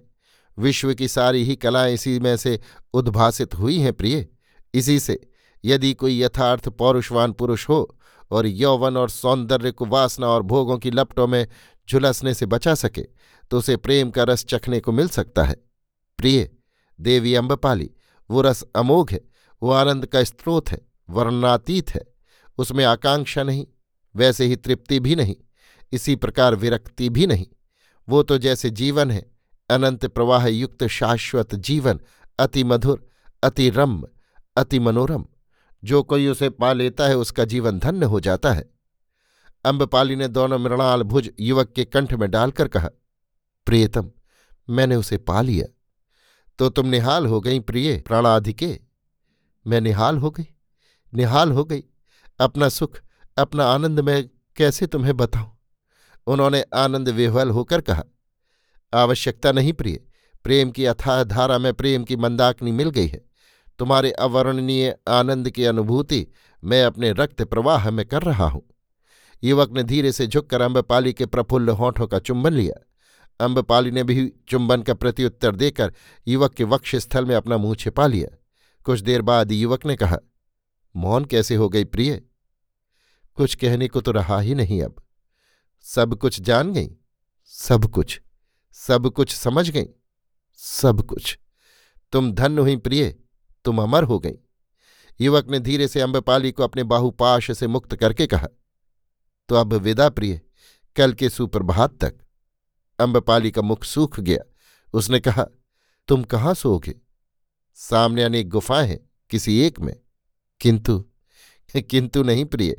विश्व 0.58 0.92
की 0.94 1.08
सारी 1.08 1.44
ही 1.44 1.56
कलाएँ 1.56 1.94
इसी 1.94 2.18
में 2.18 2.36
से 2.36 2.58
उद्भासित 2.94 3.54
हुई 3.54 3.78
हैं 3.78 3.92
प्रिय। 3.92 4.26
इसी 4.74 4.98
से, 5.00 5.20
यदि 5.64 5.92
कोई 5.94 6.20
यथार्थ 6.22 6.68
पौरुषवान 6.68 7.32
पुरुष 7.32 7.68
हो 7.68 7.96
और 8.30 8.46
यौवन 8.46 8.96
और 8.96 9.10
सौंदर्य 9.10 9.70
को 9.70 9.86
वासना 9.86 10.28
और 10.28 10.42
भोगों 10.42 10.78
की 10.78 10.90
लपटों 10.90 11.26
में 11.26 11.46
झुलसने 11.88 12.34
से 12.34 12.46
बचा 12.46 12.74
सके 12.74 13.02
तो 13.50 13.58
उसे 13.58 13.76
प्रेम 13.76 14.10
का 14.10 14.22
रस 14.22 14.44
चखने 14.44 14.80
को 14.80 14.92
मिल 14.92 15.08
सकता 15.08 15.42
है। 15.44 15.54
प्रिय, 16.18 16.48
देवी 16.98 17.34
अम्बपाली 17.34 17.90
वो 18.30 18.40
रस 18.40 18.62
अमोघ 18.76 19.10
है, 19.12 19.20
वो 19.62 19.70
आनंद 19.70 20.06
का 20.06 20.22
स्रोत 20.24 20.70
है, 20.70 20.80
वर्णातीत 21.10 21.90
है, 21.90 22.04
उसमें 22.58 22.84
आकांक्षा 22.84 23.42
नहीं, 23.42 23.66
वैसे 24.14 24.44
ही 24.44 24.56
तृप्ति 24.56 25.00
भी 25.00 25.16
नहीं। 25.16 25.36
इसी 25.94 26.16
प्रकार 26.16 26.54
विरक्ति 26.54 27.08
भी 27.08 27.26
नहीं। 27.26 27.46
वो 28.08 28.22
तो 28.22 28.38
जैसे 28.38 28.70
जीवन 28.70 29.10
है, 29.10 29.30
अनंत 29.70 30.06
प्रवाह 30.06 30.46
युक्त 30.46 30.86
शाश्वत 30.86 31.54
जीवन, 31.54 32.00
अति 32.38 32.64
मधुर, 32.64 33.06
अति 33.42 33.70
रम्य, 33.70 34.08
अति 34.56 34.78
मनोरम। 34.78 35.26
जो 35.84 36.02
कोई 36.02 36.28
उसे 36.28 36.50
पा 36.50 36.72
लेता 36.72 37.06
है, 37.06 37.16
उसका 37.16 37.44
जीवन 37.44 37.78
धन्य 37.78 38.06
हो 38.06 38.20
जाता 38.20 38.52
है। 38.52 38.70
अम्बपाली 39.64 40.16
ने 40.16 40.28
दोनों 40.28 40.58
मृणाल 40.58 41.02
भुज 41.02 41.30
युवक 41.40 41.72
के 41.72 41.84
कंठ 41.84 42.14
में 42.14 42.30
डालकर 42.30 42.68
कहा, 42.68 42.88
प्रियतम, 43.66 44.10
मैंने 44.70 44.96
उसे 44.96 45.16
पा 45.18 45.40
लिया। 45.40 45.66
तो 46.58 46.68
तुम 46.68 46.86
निहाल 46.86 47.26
हो 47.26 47.40
गई 47.40 47.60
प्रिय 47.60 47.96
प्राणाधिके। 48.06 48.78
मैं 49.66 49.80
निहाल 49.80 50.18
हो 50.18 50.30
गई, 50.30 50.46
निहाल 51.14 51.52
हो 51.52 51.64
गई। 51.64 51.82
अपना 52.40 52.68
सुख, 52.68 52.98
अपना 53.36 53.64
आनंद 53.64 54.00
मैं 54.00 54.28
कैसे 54.56 54.86
तुम्हें 54.86 55.16
बताऊँ? 55.16 55.53
उन्होंने 56.26 56.62
आनंद 56.74 57.08
विह्वल 57.08 57.50
होकर 57.50 57.80
कहा, 57.80 58.04
आवश्यकता 58.92 59.52
नहीं 59.52 59.72
प्रिय, 59.72 60.00
प्रेम 60.44 60.70
की 60.70 60.84
अथाह 60.84 61.22
धारा 61.24 61.58
में 61.58 61.72
प्रेम 61.74 62.04
की 62.04 62.16
मंदाकनी 62.16 62.72
मिल 62.72 62.90
गई 62.90 63.06
है। 63.06 63.20
तुम्हारे 63.78 64.10
अवर्णनीय 64.10 64.96
आनंद 65.08 65.50
की 65.50 65.64
अनुभूति 65.64 66.26
मैं 66.64 66.84
अपने 66.84 67.12
रक्त 67.12 67.42
प्रवाह 67.42 67.90
में 67.90 68.06
कर 68.06 68.22
रहा 68.22 68.48
हूँ। 68.48 68.62
युवक 69.42 69.72
ने 69.72 69.82
धीरे 69.82 70.12
से 70.12 70.26
झुककर 70.26 70.60
अम्बपाली 70.60 71.12
के 71.12 71.26
प्रफुल्ल 71.26 71.70
होठों 71.70 72.06
का 72.06 72.18
चुंबन 72.18 72.52
लिया। 72.52 72.74
अम्बपाली 73.40 73.90
ने 73.90 74.02
भी 74.02 74.32
चुंबन 74.48 74.82
का 74.82 74.94
प्रत्युत्तर 74.94 75.56
देकर 75.56 75.92
युवक 76.28 76.54
के 76.54 76.64
वक्ष 76.64 76.96
स्थल 76.96 77.24
में 77.24 77.34
अपना 77.34 77.56
मुँह 77.56 77.74
छिपा 77.74 78.06
लिया। 78.06 78.36
कुछ 78.86 79.00
देर 79.00 79.22
बाद 79.22 79.52
युवक 79.52 79.86
ने 79.86 79.96
कहा, 79.96 80.18
मौन 80.94 81.24
कैसे 81.24 81.54
हो 81.54 81.68
गई 81.68 81.84
प्रिय? 81.84 82.22
कुछ 83.36 83.54
कहने 83.54 83.88
को 83.88 84.00
तो 84.00 84.10
रहा 84.10 84.40
ही 84.40 84.54
नहीं 84.54 84.82
अब। 84.82 85.03
सब 85.84 86.14
कुछ 86.14 86.40
जान 86.40 86.72
गई, 86.72 86.90
सब 87.44 87.84
कुछ 87.84 88.20
सब 88.72 89.10
कुछ 89.10 89.34
समझ 89.34 89.70
गई, 89.70 89.86
सब 90.56 91.02
कुछ। 91.02 91.38
तुम 92.12 92.32
धन्य 92.32 92.60
हुई 92.60 92.76
प्रिय, 92.76 93.16
तुम 93.64 93.82
अमर 93.82 94.04
हो 94.04 94.18
गई। 94.18 94.34
युवक 95.20 95.48
ने 95.48 95.58
धीरे 95.58 95.88
से 95.88 96.00
अम्बपाली 96.00 96.52
को 96.52 96.62
अपने 96.62 96.84
बाहुपाश 96.84 97.50
से 97.58 97.66
मुक्त 97.66 97.94
करके 97.96 98.26
कहा 98.26 98.48
तो 99.48 99.54
अब 99.54 99.74
विदा 99.74 100.08
प्रिय, 100.08 100.40
कल 100.96 101.12
के 101.12 101.30
सुप्रभात 101.30 101.98
तक। 102.00 102.14
अम्बपाली 102.98 103.50
का 103.50 103.62
मुख 103.62 103.84
सूख 103.84 104.20
गया। 104.20 104.38
उसने 104.94 105.20
कहा, 105.20 105.46
तुम 106.08 106.24
कहाँ 106.24 106.54
सोओगे? 106.54 106.94
सामने 107.74 108.22
अनेक 108.22 108.48
गुफाएँ 108.48 108.88
हैं 108.88 109.00
किसी 109.30 109.60
एक 109.60 109.80
में। 109.80 109.94
किंतु 110.60 111.04
किंतु 111.76 112.22
नहीं 112.22 112.44
प्रिय 112.44 112.76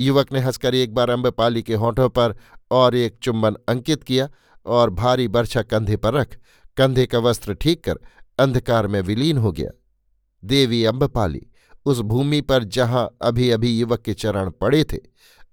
युवक 0.00 0.32
ने 0.32 0.40
हंसकर 0.40 0.74
एक 0.74 0.94
बार 0.94 1.10
अम्बपाली 1.10 1.62
के 1.62 1.74
होठों 1.74 2.08
पर 2.08 2.34
और 2.70 2.94
एक 2.94 3.18
चुंबन 3.22 3.56
अंकित 3.68 4.02
किया 4.04 4.28
और 4.66 4.90
भारी 4.90 5.28
बर्छा 5.28 5.62
कंधे 5.62 5.96
पर 5.96 6.14
रख, 6.14 6.36
कंधे 6.76 7.06
का 7.06 7.18
वस्त्र 7.18 7.54
ठीक 7.54 7.84
कर, 7.84 7.98
अंधकार 8.38 8.86
में 8.86 9.00
विलीन 9.00 9.38
हो 9.38 9.52
गया। 9.52 9.70
देवी 10.42 10.84
अम्बपाली, 10.84 11.46
उस 11.86 12.00
भूमि 12.00 12.40
पर 12.40 12.64
जहाँ 12.64 13.08
अभी 13.22 13.50
अभी 13.50 13.78
युवक 13.78 14.02
के 14.02 14.14
चरण 14.14 14.50
पड़े 14.50 14.84
थे, 14.84 14.98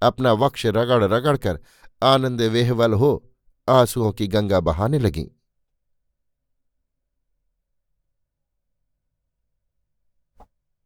अपना 0.02 0.32
वक्ष 0.32 0.66
रगड़ 0.66 1.04
रगड़ 1.04 1.36
कर 1.36 1.58
आनंद 2.02 2.42
वेहवल 2.42 2.92
हो 2.92 3.12
आंसुओं 3.68 4.12
की 4.12 4.26
गंगा 4.28 4.60
बहाने 4.60 4.98
लगीं। 4.98 5.26